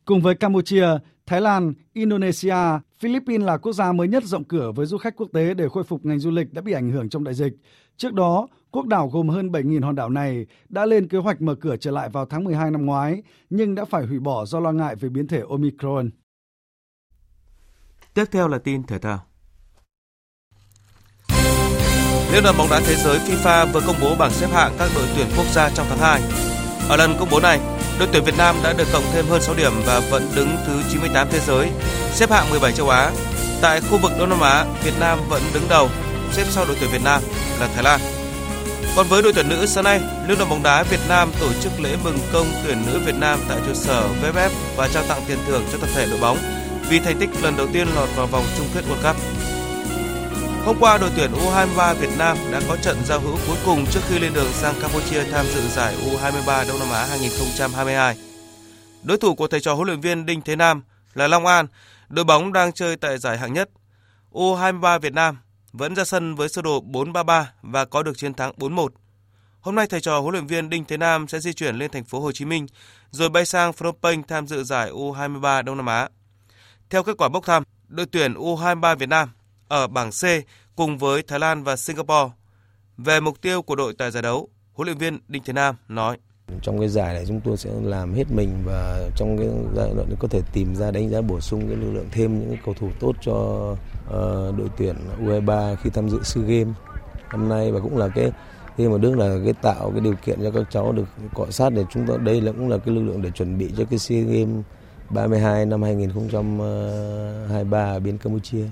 Cùng 0.06 0.22
với 0.22 0.36
Campuchia, 0.36 0.88
Thái 1.28 1.42
Lan, 1.42 1.74
Indonesia, 1.94 2.56
Philippines 3.00 3.46
là 3.46 3.58
quốc 3.58 3.74
gia 3.74 3.92
mới 3.92 4.08
nhất 4.08 4.24
rộng 4.24 4.44
cửa 4.44 4.72
với 4.72 4.86
du 4.86 4.98
khách 4.98 5.16
quốc 5.16 5.28
tế 5.34 5.54
để 5.54 5.70
khôi 5.70 5.84
phục 5.84 6.06
ngành 6.06 6.20
du 6.20 6.32
lịch 6.32 6.54
đã 6.54 6.62
bị 6.62 6.74
ảnh 6.74 6.90
hưởng 6.90 7.10
trong 7.10 7.24
đại 7.24 7.34
dịch. 7.34 7.54
Trước 7.98 8.14
đó, 8.14 8.48
quốc 8.72 8.86
đảo 8.86 9.10
gồm 9.14 9.30
hơn 9.30 9.50
7.000 9.50 9.84
hòn 9.84 9.96
đảo 9.96 10.10
này 10.10 10.46
đã 10.70 10.86
lên 10.86 11.08
kế 11.08 11.18
hoạch 11.18 11.42
mở 11.42 11.56
cửa 11.56 11.78
trở 11.78 11.92
lại 11.92 12.10
vào 12.10 12.26
tháng 12.26 12.44
12 12.44 12.72
năm 12.72 12.86
ngoái, 12.86 13.24
nhưng 13.50 13.76
đã 13.76 13.86
phải 13.86 14.06
hủy 14.06 14.20
bỏ 14.20 14.46
do 14.46 14.60
lo 14.60 14.72
ngại 14.72 14.96
về 14.96 15.10
biến 15.10 15.28
thể 15.28 15.42
Omicron. 15.50 16.10
Tiếp 18.14 18.26
theo 18.32 18.48
là 18.48 18.58
tin 18.58 18.84
thể 18.84 19.00
thao. 19.00 19.20
Liên 22.32 22.44
đoàn 22.44 22.56
bóng 22.58 22.68
đá 22.70 22.82
thế 22.86 22.96
giới 22.96 23.20
FIFA 23.20 23.72
vừa 23.74 23.82
công 23.88 23.96
bố 24.02 24.16
bảng 24.20 24.32
xếp 24.32 24.48
hạng 24.52 24.72
các 24.80 24.90
đội 24.96 25.08
tuyển 25.16 25.28
quốc 25.38 25.46
gia 25.54 25.70
trong 25.70 25.88
tháng 25.90 26.00
2. 26.00 26.22
Ở 26.90 26.98
lần 26.98 27.12
công 27.20 27.28
bố 27.32 27.40
này, 27.40 27.60
đội 28.00 28.08
tuyển 28.12 28.24
Việt 28.24 28.38
Nam 28.38 28.56
đã 28.64 28.74
được 28.74 28.88
cộng 28.94 29.04
thêm 29.14 29.26
hơn 29.28 29.42
6 29.42 29.56
điểm 29.56 29.72
và 29.86 30.00
vẫn 30.00 30.32
đứng 30.36 30.50
thứ 30.68 30.82
98 30.92 31.28
thế 31.32 31.40
giới, 31.48 31.70
xếp 32.14 32.32
hạng 32.32 32.50
17 32.50 32.72
châu 32.72 32.90
Á. 32.90 33.12
Tại 33.62 33.82
khu 33.82 33.98
vực 33.98 34.12
Đông 34.20 34.30
Nam 34.30 34.42
Á, 34.42 34.66
Việt 34.84 35.00
Nam 35.00 35.20
vẫn 35.30 35.42
đứng 35.54 35.64
đầu, 35.70 35.90
xếp 36.32 36.44
sau 36.50 36.66
đội 36.66 36.78
tuyển 36.80 36.90
Việt 36.92 37.04
Nam 37.04 37.22
là 37.60 37.68
Thái 37.76 37.84
Lan. 37.84 38.00
Còn 38.96 39.08
với 39.08 39.22
đội 39.22 39.34
tuyển 39.34 39.50
nữ 39.50 39.66
sáng 39.66 39.84
nay, 39.84 40.02
Liên 40.28 40.38
đoàn 40.38 40.50
bóng 40.50 40.64
đá 40.64 40.84
Việt 40.84 41.00
Nam 41.10 41.32
tổ 41.40 41.48
chức 41.62 41.72
lễ 41.80 41.96
mừng 42.04 42.20
công 42.34 42.48
tuyển 42.66 42.78
nữ 42.88 43.00
Việt 43.06 43.16
Nam 43.16 43.40
tại 43.50 43.58
trụ 43.68 43.74
sở 43.74 44.10
VFF 44.24 44.50
và 44.76 44.88
trao 44.88 45.04
tặng 45.04 45.22
tiền 45.28 45.38
thưởng 45.48 45.64
cho 45.72 45.78
tập 45.78 45.90
thể 45.96 46.06
đội 46.10 46.20
bóng 46.20 46.38
vì 46.90 47.00
thành 47.00 47.20
tích 47.20 47.30
lần 47.42 47.58
đầu 47.58 47.68
tiên 47.74 47.88
lọt 47.96 48.10
vào 48.16 48.28
vòng 48.28 48.46
chung 48.58 48.68
kết 48.76 48.82
World 48.90 49.14
Cup. 49.14 49.22
Hôm 50.68 50.78
qua, 50.80 50.98
đội 50.98 51.12
tuyển 51.16 51.32
U23 51.32 51.96
Việt 51.96 52.10
Nam 52.18 52.38
đã 52.52 52.62
có 52.68 52.78
trận 52.78 52.98
giao 53.06 53.20
hữu 53.20 53.38
cuối 53.48 53.58
cùng 53.66 53.86
trước 53.92 54.00
khi 54.08 54.20
lên 54.20 54.34
đường 54.34 54.52
sang 54.54 54.76
Campuchia 54.82 55.24
tham 55.24 55.46
dự 55.46 55.62
giải 55.68 55.96
U23 55.96 56.68
Đông 56.68 56.80
Nam 56.80 56.90
Á 56.92 57.06
2022. 57.06 58.18
Đối 59.04 59.18
thủ 59.18 59.36
của 59.36 59.48
thầy 59.48 59.60
trò 59.60 59.74
huấn 59.74 59.88
luyện 59.88 60.02
viên 60.02 60.26
Đinh 60.26 60.42
Thế 60.42 60.56
Nam 60.56 60.84
là 61.14 61.28
Long 61.28 61.46
An, 61.46 61.68
đội 62.10 62.26
bóng 62.26 62.54
đang 62.54 62.72
chơi 62.72 62.96
tại 62.96 63.18
giải 63.18 63.38
hạng 63.38 63.54
nhất. 63.54 63.70
U23 64.32 65.00
Việt 65.00 65.14
Nam 65.14 65.38
vẫn 65.72 65.96
ra 65.96 66.04
sân 66.04 66.36
với 66.36 66.50
sơ 66.50 66.62
đồ 66.62 66.84
4-3-3 66.92 67.44
và 67.62 67.86
có 67.86 68.04
được 68.04 68.18
chiến 68.18 68.34
thắng 68.34 68.52
4-1. 68.58 68.88
Hôm 69.60 69.76
nay 69.76 69.88
thầy 69.88 70.02
trò 70.02 70.20
huấn 70.20 70.32
luyện 70.32 70.48
viên 70.48 70.70
Đinh 70.70 70.86
Thế 70.86 70.98
Nam 70.98 71.28
sẽ 71.28 71.40
di 71.40 71.54
chuyển 71.54 71.76
lên 71.76 71.92
thành 71.92 72.04
phố 72.04 72.20
Hồ 72.20 72.32
Chí 72.32 72.46
Minh 72.46 72.68
rồi 73.12 73.30
bay 73.30 73.46
sang 73.46 73.74
Phnom 73.74 73.96
Penh 74.04 74.24
tham 74.24 74.48
dự 74.48 74.64
giải 74.64 74.92
U23 74.92 75.64
Đông 75.64 75.78
Nam 75.78 75.86
Á. 75.86 76.10
Theo 76.90 77.04
kết 77.04 77.18
quả 77.18 77.30
bốc 77.30 77.46
thăm, 77.46 77.64
đội 77.88 78.06
tuyển 78.06 78.34
U23 78.34 78.96
Việt 78.96 79.10
Nam 79.10 79.30
ở 79.68 79.88
bảng 79.88 80.12
C 80.12 80.24
cùng 80.76 80.98
với 80.98 81.24
Thái 81.24 81.40
Lan 81.40 81.64
và 81.64 81.76
Singapore. 81.76 82.34
Về 82.98 83.20
mục 83.20 83.42
tiêu 83.42 83.62
của 83.62 83.76
đội 83.76 83.94
tại 83.98 84.12
giải 84.12 84.24
đấu, 84.24 84.50
huấn 84.74 84.86
luyện 84.86 84.98
viên 84.98 85.20
Đinh 85.28 85.44
Thế 85.44 85.54
Nam 85.54 85.76
nói: 85.88 86.18
trong 86.62 86.80
cái 86.80 86.90
giải 86.90 87.14
này 87.14 87.26
chúng 87.28 87.42
tôi 87.42 87.58
sẽ 87.58 87.70
làm 87.84 88.14
hết 88.14 88.32
mình 88.32 88.50
và 88.66 89.10
trong 89.16 89.38
cái 89.38 89.48
giai 89.76 89.94
đoạn 89.96 90.08
có 90.20 90.28
thể 90.28 90.42
tìm 90.54 90.76
ra 90.76 90.92
đánh 90.92 91.10
giá 91.10 91.22
bổ 91.22 91.40
sung 91.40 91.68
cái 91.68 91.76
lực 91.76 91.92
lượng 91.94 92.08
thêm 92.12 92.40
những 92.40 92.58
cầu 92.66 92.74
thủ 92.80 92.90
tốt 93.00 93.16
cho 93.22 93.34
uh, 93.72 94.58
đội 94.58 94.70
tuyển 94.78 94.96
U23 95.22 95.76
khi 95.76 95.90
tham 95.90 96.10
dự 96.10 96.24
SEA 96.24 96.44
Games 96.44 96.76
năm 97.32 97.50
nay 97.50 97.72
và 97.72 97.80
cũng 97.80 97.98
là 97.98 98.08
cái 98.08 98.32
thêm 98.78 98.92
một 98.92 99.02
bước 99.02 99.18
là 99.18 99.38
cái 99.44 99.54
tạo 99.54 99.92
cái 99.92 100.02
điều 100.02 100.16
kiện 100.26 100.40
cho 100.44 100.52
các 100.52 100.64
cháu 100.72 100.92
được 100.92 101.06
cọ 101.34 101.46
sát 101.52 101.70
để 101.70 101.84
chúng 101.94 102.06
tôi 102.08 102.18
đây 102.18 102.42
là 102.42 102.52
cũng 102.52 102.70
là 102.70 102.78
cái 102.78 102.96
lực 102.96 103.04
lượng 103.04 103.22
để 103.22 103.32
chuẩn 103.32 103.58
bị 103.58 103.72
cho 103.78 103.86
cái 103.90 104.00
SEA 104.00 104.22
Games 104.22 104.66
32 105.10 105.66
năm 105.66 105.84
2023 105.84 107.78
ờ, 107.78 107.94
ở 107.94 108.00
bên 108.00 108.18
Campuchia. 108.18 108.66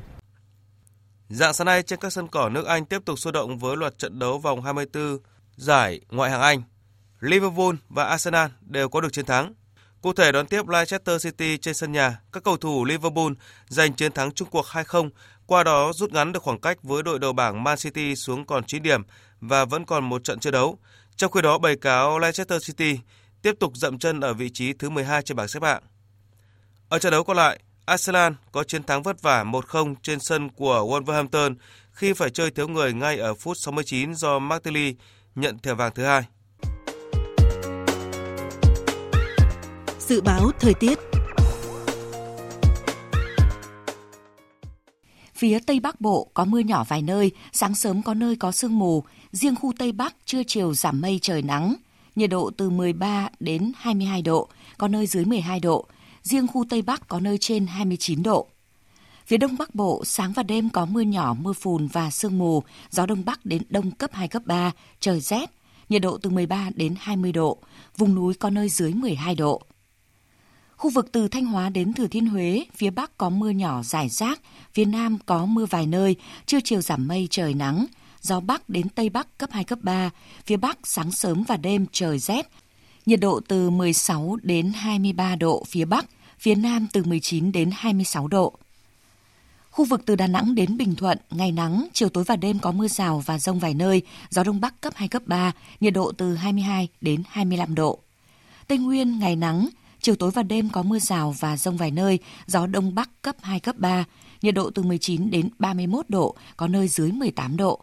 Dạng 1.30 1.54
sáng 1.54 1.66
nay 1.66 1.84
trên 1.84 2.00
các 2.00 2.14
sân 2.14 2.28
cỏ 2.28 2.50
nước 2.50 2.66
Anh 2.66 2.86
tiếp 2.86 3.02
tục 3.06 3.20
sôi 3.20 3.34
động 3.34 3.58
với 3.58 3.78
loạt 3.78 3.98
trận 3.98 4.20
đấu 4.20 4.40
vòng 4.40 4.62
24 4.62 5.18
giải 5.56 6.02
ngoại 6.10 6.32
hạng 6.32 6.42
Anh. 6.42 6.62
Liverpool 7.20 7.76
và 7.90 8.04
Arsenal 8.04 8.50
đều 8.62 8.90
có 8.90 9.02
được 9.02 9.14
chiến 9.14 9.26
thắng. 9.26 9.54
Cụ 10.02 10.14
thể 10.14 10.32
đón 10.32 10.48
tiếp 10.48 10.68
Leicester 10.68 11.24
City 11.24 11.58
trên 11.58 11.74
sân 11.74 11.92
nhà, 11.92 12.20
các 12.32 12.44
cầu 12.44 12.58
thủ 12.58 12.86
Liverpool 12.86 13.32
giành 13.68 13.94
chiến 13.94 14.12
thắng 14.12 14.32
chung 14.32 14.50
cuộc 14.52 14.66
2-0, 14.66 15.10
qua 15.46 15.64
đó 15.64 15.94
rút 15.94 16.14
ngắn 16.14 16.32
được 16.32 16.44
khoảng 16.44 16.62
cách 16.62 16.84
với 16.84 17.04
đội 17.04 17.20
đầu 17.20 17.34
bảng 17.34 17.64
Man 17.64 17.78
City 17.78 18.16
xuống 18.16 18.46
còn 18.46 18.64
9 18.64 18.84
điểm 18.84 19.02
và 19.42 19.66
vẫn 19.66 19.86
còn 19.86 20.04
một 20.10 20.24
trận 20.24 20.40
chưa 20.40 20.52
đấu. 20.52 20.80
Trong 21.16 21.32
khi 21.32 21.42
đó, 21.42 21.58
bày 21.58 21.76
cáo 21.76 22.20
Leicester 22.20 22.68
City 22.68 23.00
tiếp 23.42 23.56
tục 23.60 23.72
dậm 23.76 24.00
chân 24.00 24.20
ở 24.20 24.34
vị 24.34 24.50
trí 24.54 24.74
thứ 24.74 24.90
12 24.90 25.22
trên 25.22 25.38
bảng 25.38 25.48
xếp 25.48 25.64
hạng. 25.64 25.84
Ở 26.90 27.00
trận 27.00 27.12
đấu 27.12 27.24
còn 27.24 27.38
lại, 27.38 27.60
Arsenal 27.86 28.34
có 28.52 28.64
chiến 28.64 28.84
thắng 28.84 29.04
vất 29.04 29.22
vả 29.22 29.44
1-0 29.44 29.96
trên 30.02 30.20
sân 30.20 30.50
của 30.50 30.88
Wolverhampton 30.90 31.56
khi 31.92 32.14
phải 32.14 32.30
chơi 32.30 32.52
thiếu 32.52 32.68
người 32.68 32.94
ngay 32.94 33.18
ở 33.18 33.34
phút 33.34 33.58
69 33.58 34.16
do 34.16 34.40
Martinelli 34.40 34.96
nhận 35.36 35.60
thẻ 35.60 35.74
vàng 35.74 35.92
thứ 35.96 36.04
hai. 36.04 36.22
Dự 40.00 40.22
báo 40.22 40.52
thời 40.60 40.74
tiết 40.74 41.00
Phía 45.36 45.60
Tây 45.60 45.80
Bắc 45.80 46.02
Bộ 46.02 46.28
có 46.34 46.46
mưa 46.46 46.60
nhỏ 46.60 46.84
vài 46.88 47.02
nơi, 47.02 47.32
sáng 47.52 47.76
sớm 47.76 48.02
có 48.04 48.14
nơi 48.14 48.36
có 48.36 48.52
sương 48.52 48.80
mù, 48.80 49.04
riêng 49.32 49.56
khu 49.56 49.74
Tây 49.80 49.92
Bắc 49.92 50.16
trưa 50.26 50.42
chiều 50.48 50.74
giảm 50.74 51.02
mây 51.02 51.20
trời 51.22 51.42
nắng, 51.42 51.76
nhiệt 52.16 52.30
độ 52.30 52.52
từ 52.58 52.70
13 52.70 53.30
đến 53.40 53.72
22 53.78 54.22
độ, 54.22 54.48
có 54.78 54.88
nơi 54.88 55.08
dưới 55.08 55.26
12 55.26 55.60
độ, 55.60 55.86
riêng 56.26 56.48
khu 56.48 56.66
Tây 56.70 56.82
Bắc 56.82 57.08
có 57.08 57.20
nơi 57.20 57.38
trên 57.38 57.68
29 57.68 58.24
độ. 58.24 58.48
Phía 59.26 59.38
Đông 59.38 59.58
Bắc 59.58 59.76
Bộ, 59.76 60.04
sáng 60.06 60.34
và 60.34 60.44
đêm 60.44 60.70
có 60.70 60.86
mưa 60.86 61.02
nhỏ, 61.02 61.36
mưa 61.40 61.54
phùn 61.54 61.88
và 61.88 62.12
sương 62.12 62.38
mù, 62.38 62.64
gió 62.90 63.06
Đông 63.06 63.26
Bắc 63.26 63.46
đến 63.46 63.62
Đông 63.70 63.92
cấp 63.92 64.10
2, 64.14 64.28
cấp 64.28 64.42
3, 64.46 64.72
trời 65.00 65.20
rét, 65.20 65.50
nhiệt 65.90 66.02
độ 66.02 66.18
từ 66.18 66.30
13 66.30 66.70
đến 66.76 66.96
20 67.00 67.32
độ, 67.32 67.58
vùng 67.98 68.16
núi 68.16 68.34
có 68.34 68.50
nơi 68.50 68.70
dưới 68.70 68.94
12 68.94 69.36
độ. 69.36 69.62
Khu 70.76 70.90
vực 70.90 71.12
từ 71.12 71.28
Thanh 71.28 71.46
Hóa 71.46 71.70
đến 71.70 71.94
Thừa 71.94 72.08
Thiên 72.08 72.26
Huế, 72.26 72.66
phía 72.76 72.90
Bắc 72.90 73.18
có 73.18 73.30
mưa 73.30 73.50
nhỏ 73.50 73.84
rải 73.84 74.10
rác, 74.10 74.42
phía 74.74 74.86
Nam 74.86 75.18
có 75.26 75.46
mưa 75.46 75.66
vài 75.66 75.88
nơi, 75.88 76.16
trưa 76.46 76.60
chiều 76.64 76.82
giảm 76.82 77.08
mây 77.08 77.28
trời 77.32 77.54
nắng, 77.54 77.86
gió 78.22 78.40
Bắc 78.40 78.70
đến 78.70 78.90
Tây 78.90 79.10
Bắc 79.10 79.38
cấp 79.38 79.50
2, 79.54 79.64
cấp 79.64 79.80
3, 79.82 80.10
phía 80.46 80.58
Bắc 80.58 80.78
sáng 80.84 81.12
sớm 81.12 81.44
và 81.44 81.58
đêm 81.58 81.86
trời 81.92 82.20
rét, 82.20 82.50
nhiệt 83.06 83.20
độ 83.20 83.40
từ 83.48 83.70
16 83.70 84.38
đến 84.42 84.72
23 84.76 85.36
độ 85.36 85.64
phía 85.68 85.86
Bắc, 85.86 86.06
phía 86.40 86.56
Nam 86.56 86.88
từ 86.94 87.04
19 87.04 87.52
đến 87.52 87.70
26 87.74 88.28
độ. 88.28 88.54
Khu 89.72 89.86
vực 89.86 90.02
từ 90.06 90.16
Đà 90.16 90.28
Nẵng 90.28 90.56
đến 90.56 90.78
Bình 90.78 90.96
Thuận, 90.96 91.18
ngày 91.32 91.52
nắng, 91.52 91.88
chiều 91.94 92.10
tối 92.10 92.24
và 92.24 92.36
đêm 92.36 92.60
có 92.60 92.72
mưa 92.72 92.88
rào 92.88 93.24
và 93.26 93.40
rông 93.40 93.60
vài 93.60 93.74
nơi, 93.74 94.02
gió 94.30 94.44
Đông 94.44 94.62
Bắc 94.62 94.82
cấp 94.82 94.94
2, 94.96 95.08
cấp 95.08 95.22
3, 95.26 95.52
nhiệt 95.80 95.94
độ 95.94 96.12
từ 96.12 96.36
22 96.36 96.88
đến 97.02 97.24
25 97.30 97.76
độ. 97.76 98.00
Tây 98.68 98.78
Nguyên, 98.78 99.20
ngày 99.20 99.36
nắng, 99.36 99.70
chiều 100.02 100.16
tối 100.16 100.32
và 100.32 100.44
đêm 100.44 100.70
có 100.70 100.84
mưa 100.84 101.00
rào 101.00 101.36
và 101.40 101.58
rông 101.58 101.78
vài 101.78 101.92
nơi, 101.92 102.20
gió 102.48 102.68
Đông 102.68 102.96
Bắc 102.96 103.22
cấp 103.22 103.36
2, 103.42 103.60
cấp 103.60 103.76
3, 103.78 104.06
nhiệt 104.42 104.56
độ 104.56 104.70
từ 104.70 104.84
19 104.84 105.32
đến 105.32 105.50
31 105.60 106.06
độ, 106.10 106.36
có 106.58 106.68
nơi 106.68 106.88
dưới 106.88 107.12
18 107.12 107.58
độ. 107.58 107.82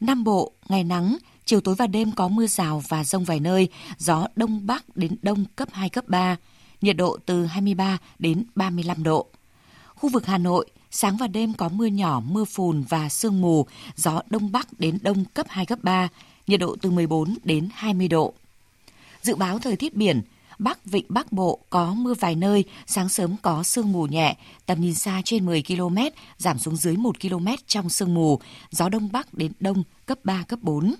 Nam 0.00 0.24
Bộ, 0.24 0.52
ngày 0.68 0.84
nắng, 0.84 1.16
chiều 1.44 1.60
tối 1.60 1.74
và 1.74 1.86
đêm 1.86 2.12
có 2.12 2.28
mưa 2.28 2.46
rào 2.46 2.82
và 2.88 3.04
rông 3.04 3.24
vài 3.24 3.40
nơi, 3.40 3.68
gió 3.98 4.26
Đông 4.36 4.66
Bắc 4.66 4.96
đến 4.96 5.16
Đông 5.22 5.44
cấp 5.56 5.68
2, 5.72 5.88
cấp 5.88 6.08
3, 6.08 6.36
nhiệt 6.80 6.96
độ 6.96 7.18
từ 7.26 7.46
23 7.46 7.98
đến 8.18 8.44
35 8.54 9.02
độ. 9.02 9.26
Khu 9.94 10.08
vực 10.08 10.26
Hà 10.26 10.38
Nội, 10.38 10.66
sáng 10.90 11.16
và 11.16 11.26
đêm 11.26 11.54
có 11.54 11.68
mưa 11.68 11.86
nhỏ, 11.86 12.20
mưa 12.20 12.44
phùn 12.44 12.82
và 12.88 13.08
sương 13.08 13.40
mù, 13.40 13.66
gió 13.96 14.22
Đông 14.30 14.52
Bắc 14.52 14.80
đến 14.80 14.98
Đông 15.02 15.24
cấp 15.24 15.46
2, 15.48 15.66
cấp 15.66 15.78
3, 15.82 16.08
nhiệt 16.46 16.60
độ 16.60 16.76
từ 16.82 16.90
14 16.90 17.34
đến 17.44 17.68
20 17.74 18.08
độ. 18.08 18.34
Dự 19.22 19.34
báo 19.34 19.58
thời 19.58 19.76
tiết 19.76 19.94
biển, 19.94 20.22
Bắc 20.58 20.84
Vịnh 20.84 21.06
Bắc 21.08 21.32
Bộ 21.32 21.58
có 21.70 21.94
mưa 21.94 22.14
vài 22.14 22.34
nơi, 22.34 22.64
sáng 22.86 23.08
sớm 23.08 23.36
có 23.42 23.62
sương 23.62 23.92
mù 23.92 24.06
nhẹ, 24.06 24.36
tầm 24.66 24.80
nhìn 24.80 24.94
xa 24.94 25.22
trên 25.24 25.46
10 25.46 25.62
km, 25.62 25.96
giảm 26.38 26.58
xuống 26.58 26.76
dưới 26.76 26.96
1 26.96 27.20
km 27.20 27.46
trong 27.66 27.88
sương 27.88 28.14
mù, 28.14 28.40
gió 28.70 28.88
Đông 28.88 29.08
Bắc 29.12 29.34
đến 29.34 29.52
Đông 29.60 29.82
cấp 30.06 30.18
3, 30.24 30.44
cấp 30.48 30.58
4. 30.62 30.94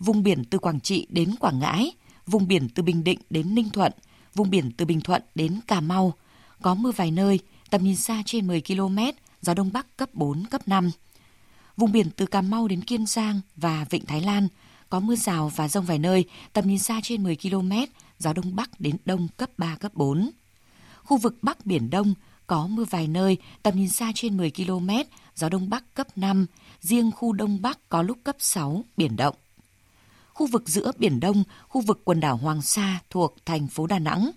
Vùng 0.00 0.22
biển 0.22 0.44
từ 0.44 0.58
Quảng 0.58 0.80
Trị 0.80 1.06
đến 1.10 1.34
Quảng 1.40 1.58
Ngãi, 1.58 1.92
vùng 2.26 2.48
biển 2.48 2.68
từ 2.68 2.82
Bình 2.82 3.04
Định 3.04 3.18
đến 3.30 3.54
Ninh 3.54 3.70
Thuận, 3.70 3.92
vùng 4.36 4.50
biển 4.50 4.70
từ 4.76 4.84
Bình 4.84 5.00
Thuận 5.00 5.22
đến 5.34 5.60
Cà 5.66 5.80
Mau, 5.80 6.14
có 6.62 6.74
mưa 6.74 6.92
vài 6.96 7.10
nơi, 7.10 7.38
tầm 7.70 7.84
nhìn 7.84 7.96
xa 7.96 8.22
trên 8.26 8.46
10 8.46 8.62
km, 8.66 8.98
gió 9.42 9.54
Đông 9.54 9.72
Bắc 9.72 9.96
cấp 9.96 10.14
4, 10.14 10.44
cấp 10.50 10.68
5. 10.68 10.90
Vùng 11.76 11.92
biển 11.92 12.10
từ 12.16 12.26
Cà 12.26 12.42
Mau 12.42 12.68
đến 12.68 12.80
Kiên 12.80 13.06
Giang 13.06 13.40
và 13.56 13.86
Vịnh 13.90 14.06
Thái 14.06 14.20
Lan, 14.20 14.48
có 14.90 15.00
mưa 15.00 15.16
rào 15.16 15.52
và 15.56 15.68
rông 15.68 15.84
vài 15.84 15.98
nơi, 15.98 16.24
tầm 16.52 16.68
nhìn 16.68 16.78
xa 16.78 17.00
trên 17.02 17.22
10 17.22 17.36
km, 17.36 17.72
gió 18.18 18.32
Đông 18.32 18.56
Bắc 18.56 18.80
đến 18.80 18.96
Đông 19.04 19.28
cấp 19.36 19.50
3, 19.58 19.76
cấp 19.76 19.94
4. 19.94 20.30
Khu 21.02 21.16
vực 21.16 21.38
Bắc 21.42 21.66
Biển 21.66 21.90
Đông 21.90 22.14
có 22.46 22.66
mưa 22.66 22.84
vài 22.84 23.08
nơi, 23.08 23.36
tầm 23.62 23.76
nhìn 23.76 23.88
xa 23.88 24.12
trên 24.14 24.36
10 24.36 24.50
km, 24.50 24.90
gió 25.34 25.48
Đông 25.48 25.70
Bắc 25.70 25.94
cấp 25.94 26.06
5, 26.16 26.46
riêng 26.80 27.10
khu 27.12 27.32
Đông 27.32 27.62
Bắc 27.62 27.88
có 27.88 28.02
lúc 28.02 28.18
cấp 28.24 28.36
6, 28.38 28.84
biển 28.96 29.16
động. 29.16 29.34
Khu 30.36 30.46
vực 30.46 30.68
giữa 30.68 30.92
Biển 30.98 31.20
Đông, 31.20 31.44
khu 31.68 31.80
vực 31.80 32.00
quần 32.04 32.20
đảo 32.20 32.36
Hoàng 32.36 32.62
Sa 32.62 32.98
thuộc 33.10 33.36
thành 33.46 33.66
phố 33.66 33.86
Đà 33.86 33.98
Nẵng, 33.98 34.30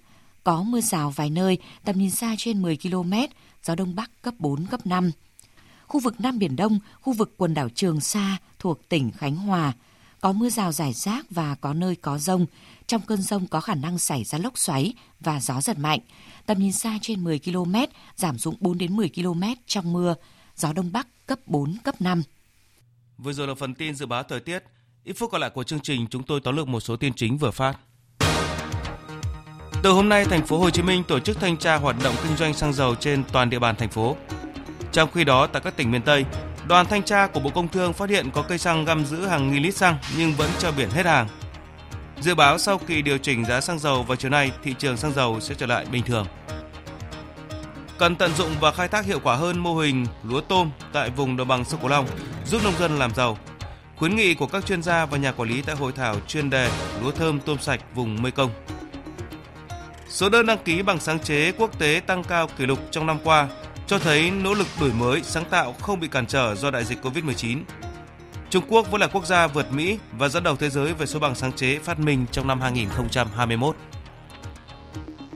có 0.43 0.63
mưa 0.63 0.81
rào 0.81 1.11
vài 1.11 1.29
nơi, 1.29 1.57
tầm 1.85 1.97
nhìn 1.97 2.11
xa 2.11 2.35
trên 2.37 2.61
10 2.61 2.77
km, 2.77 3.13
gió 3.63 3.75
Đông 3.75 3.95
Bắc 3.95 4.11
cấp 4.21 4.33
4, 4.37 4.65
cấp 4.65 4.85
5. 4.85 5.11
Khu 5.87 5.99
vực 5.99 6.21
Nam 6.21 6.39
Biển 6.39 6.55
Đông, 6.55 6.79
khu 7.01 7.13
vực 7.13 7.33
quần 7.37 7.53
đảo 7.53 7.69
Trường 7.69 7.99
Sa 7.99 8.37
thuộc 8.59 8.89
tỉnh 8.89 9.11
Khánh 9.11 9.35
Hòa, 9.35 9.73
có 10.21 10.31
mưa 10.31 10.49
rào 10.49 10.71
rải 10.71 10.93
rác 10.93 11.25
và 11.29 11.55
có 11.55 11.73
nơi 11.73 11.95
có 11.95 12.17
rông. 12.17 12.45
Trong 12.87 13.01
cơn 13.01 13.21
rông 13.21 13.47
có 13.47 13.61
khả 13.61 13.75
năng 13.75 13.99
xảy 13.99 14.23
ra 14.23 14.37
lốc 14.37 14.57
xoáy 14.57 14.93
và 15.19 15.39
gió 15.39 15.61
giật 15.61 15.79
mạnh. 15.79 15.99
Tầm 16.45 16.59
nhìn 16.59 16.73
xa 16.73 16.97
trên 17.01 17.23
10 17.23 17.39
km, 17.39 17.75
giảm 18.15 18.37
xuống 18.37 18.55
4 18.59 18.77
đến 18.77 18.95
10 18.95 19.09
km 19.09 19.43
trong 19.65 19.93
mưa. 19.93 20.15
Gió 20.55 20.73
Đông 20.73 20.91
Bắc 20.91 21.07
cấp 21.25 21.39
4, 21.45 21.77
cấp 21.83 22.01
5. 22.01 22.23
Vừa 23.17 23.33
rồi 23.33 23.47
là 23.47 23.55
phần 23.55 23.75
tin 23.75 23.95
dự 23.95 24.05
báo 24.05 24.23
thời 24.23 24.39
tiết. 24.39 24.63
Ít 25.09 25.17
phút 25.17 25.31
còn 25.31 25.41
lại 25.41 25.49
của 25.49 25.63
chương 25.63 25.79
trình, 25.79 26.07
chúng 26.07 26.23
tôi 26.23 26.39
tóm 26.41 26.55
lược 26.55 26.67
một 26.67 26.79
số 26.79 26.95
tin 26.95 27.13
chính 27.13 27.37
vừa 27.37 27.51
phát. 27.51 27.77
Từ 29.83 29.91
hôm 29.91 30.09
nay, 30.09 30.25
thành 30.25 30.45
phố 30.45 30.59
Hồ 30.59 30.69
Chí 30.69 30.81
Minh 30.81 31.03
tổ 31.03 31.19
chức 31.19 31.39
thanh 31.39 31.57
tra 31.57 31.75
hoạt 31.75 31.95
động 32.03 32.15
kinh 32.23 32.37
doanh 32.37 32.53
xăng 32.53 32.73
dầu 32.73 32.95
trên 32.95 33.23
toàn 33.31 33.49
địa 33.49 33.59
bàn 33.59 33.75
thành 33.75 33.89
phố. 33.89 34.15
Trong 34.91 35.11
khi 35.11 35.23
đó, 35.23 35.47
tại 35.47 35.61
các 35.65 35.77
tỉnh 35.77 35.91
miền 35.91 36.01
Tây, 36.01 36.25
đoàn 36.67 36.85
thanh 36.85 37.03
tra 37.03 37.27
của 37.27 37.39
Bộ 37.39 37.49
Công 37.49 37.67
Thương 37.67 37.93
phát 37.93 38.09
hiện 38.09 38.29
có 38.33 38.41
cây 38.41 38.57
xăng 38.57 38.85
găm 38.85 39.05
giữ 39.05 39.25
hàng 39.25 39.51
nghìn 39.51 39.63
lít 39.63 39.75
xăng 39.75 39.97
nhưng 40.17 40.33
vẫn 40.33 40.49
cho 40.59 40.71
biển 40.71 40.89
hết 40.89 41.05
hàng. 41.05 41.27
Dự 42.21 42.35
báo 42.35 42.57
sau 42.57 42.77
kỳ 42.77 43.01
điều 43.01 43.17
chỉnh 43.17 43.45
giá 43.45 43.61
xăng 43.61 43.79
dầu 43.79 44.03
vào 44.03 44.15
chiều 44.15 44.31
nay, 44.31 44.51
thị 44.63 44.75
trường 44.79 44.97
xăng 44.97 45.13
dầu 45.13 45.39
sẽ 45.39 45.55
trở 45.55 45.65
lại 45.65 45.85
bình 45.91 46.03
thường. 46.03 46.25
Cần 47.97 48.15
tận 48.15 48.31
dụng 48.33 48.51
và 48.59 48.71
khai 48.71 48.87
thác 48.87 49.05
hiệu 49.05 49.19
quả 49.23 49.35
hơn 49.35 49.59
mô 49.59 49.75
hình 49.77 50.05
lúa 50.23 50.41
tôm 50.41 50.71
tại 50.93 51.09
vùng 51.09 51.37
đồng 51.37 51.47
bằng 51.47 51.65
sông 51.65 51.79
Cửu 51.79 51.89
Long, 51.89 52.07
giúp 52.45 52.61
nông 52.63 52.77
dân 52.79 52.99
làm 52.99 53.15
giàu. 53.15 53.37
Khuyến 53.99 54.15
nghị 54.15 54.33
của 54.33 54.47
các 54.47 54.65
chuyên 54.65 54.83
gia 54.83 55.05
và 55.05 55.17
nhà 55.17 55.31
quản 55.31 55.49
lý 55.49 55.61
tại 55.61 55.75
hội 55.75 55.91
thảo 55.91 56.15
chuyên 56.27 56.49
đề 56.49 56.71
lúa 57.01 57.11
thơm 57.11 57.39
tôm 57.39 57.57
sạch 57.59 57.81
vùng 57.95 58.21
Mekong. 58.21 58.51
Số 60.09 60.29
đơn 60.29 60.45
đăng 60.45 60.57
ký 60.65 60.81
bằng 60.81 60.99
sáng 60.99 61.19
chế 61.19 61.51
quốc 61.51 61.79
tế 61.79 62.01
tăng 62.07 62.23
cao 62.23 62.47
kỷ 62.57 62.65
lục 62.65 62.79
trong 62.91 63.05
năm 63.05 63.19
qua, 63.23 63.47
cho 63.87 63.99
thấy 63.99 64.31
nỗ 64.31 64.53
lực 64.53 64.67
đổi 64.81 64.91
mới, 64.93 65.21
sáng 65.23 65.45
tạo 65.49 65.73
không 65.73 65.99
bị 65.99 66.07
cản 66.07 66.27
trở 66.27 66.55
do 66.55 66.71
đại 66.71 66.85
dịch 66.85 67.05
Covid-19. 67.05 67.61
Trung 68.49 68.63
Quốc 68.67 68.91
vẫn 68.91 69.01
là 69.01 69.07
quốc 69.07 69.25
gia 69.25 69.47
vượt 69.47 69.71
Mỹ 69.71 69.99
và 70.11 70.29
dẫn 70.29 70.43
đầu 70.43 70.55
thế 70.55 70.69
giới 70.69 70.93
về 70.93 71.05
số 71.05 71.19
bằng 71.19 71.35
sáng 71.35 71.53
chế 71.53 71.79
phát 71.79 71.99
minh 71.99 72.25
trong 72.31 72.47
năm 72.47 72.61
2021. 72.61 73.75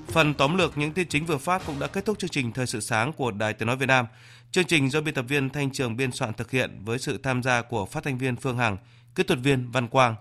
Phần 0.08 0.34
tóm 0.34 0.58
lược 0.58 0.78
những 0.78 0.92
tin 0.92 1.08
chính 1.08 1.26
vừa 1.26 1.38
phát 1.38 1.62
cũng 1.66 1.80
đã 1.80 1.88
kết 1.88 2.06
thúc 2.06 2.20
chương 2.20 2.30
trình 2.30 2.52
Thời 2.52 2.68
sự 2.68 2.80
sáng 2.80 3.14
của 3.14 3.32
Đài 3.32 3.54
Tiếng 3.54 3.68
Nói 3.68 3.76
Việt 3.76 3.86
Nam. 3.86 4.06
Chương 4.54 4.66
trình 4.66 4.90
do 4.90 5.02
biên 5.02 5.14
tập 5.14 5.26
viên 5.28 5.50
Thanh 5.50 5.72
Trường 5.72 5.98
biên 5.98 6.12
soạn 6.12 6.34
thực 6.34 6.52
hiện 6.52 6.82
với 6.86 7.00
sự 7.00 7.18
tham 7.18 7.44
gia 7.44 7.62
của 7.62 7.86
phát 7.86 8.04
thanh 8.04 8.18
viên 8.18 8.36
Phương 8.36 8.58
Hằng, 8.58 8.78
kỹ 9.16 9.24
thuật 9.24 9.40
viên 9.40 9.72
Văn 9.72 9.88
Quang, 9.88 10.16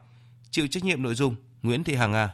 chịu 0.51 0.67
trách 0.67 0.85
nhiệm 0.85 1.03
nội 1.03 1.15
dung 1.15 1.35
Nguyễn 1.63 1.85
Thị 1.85 1.95
Hằng 1.95 2.13
A. 2.13 2.31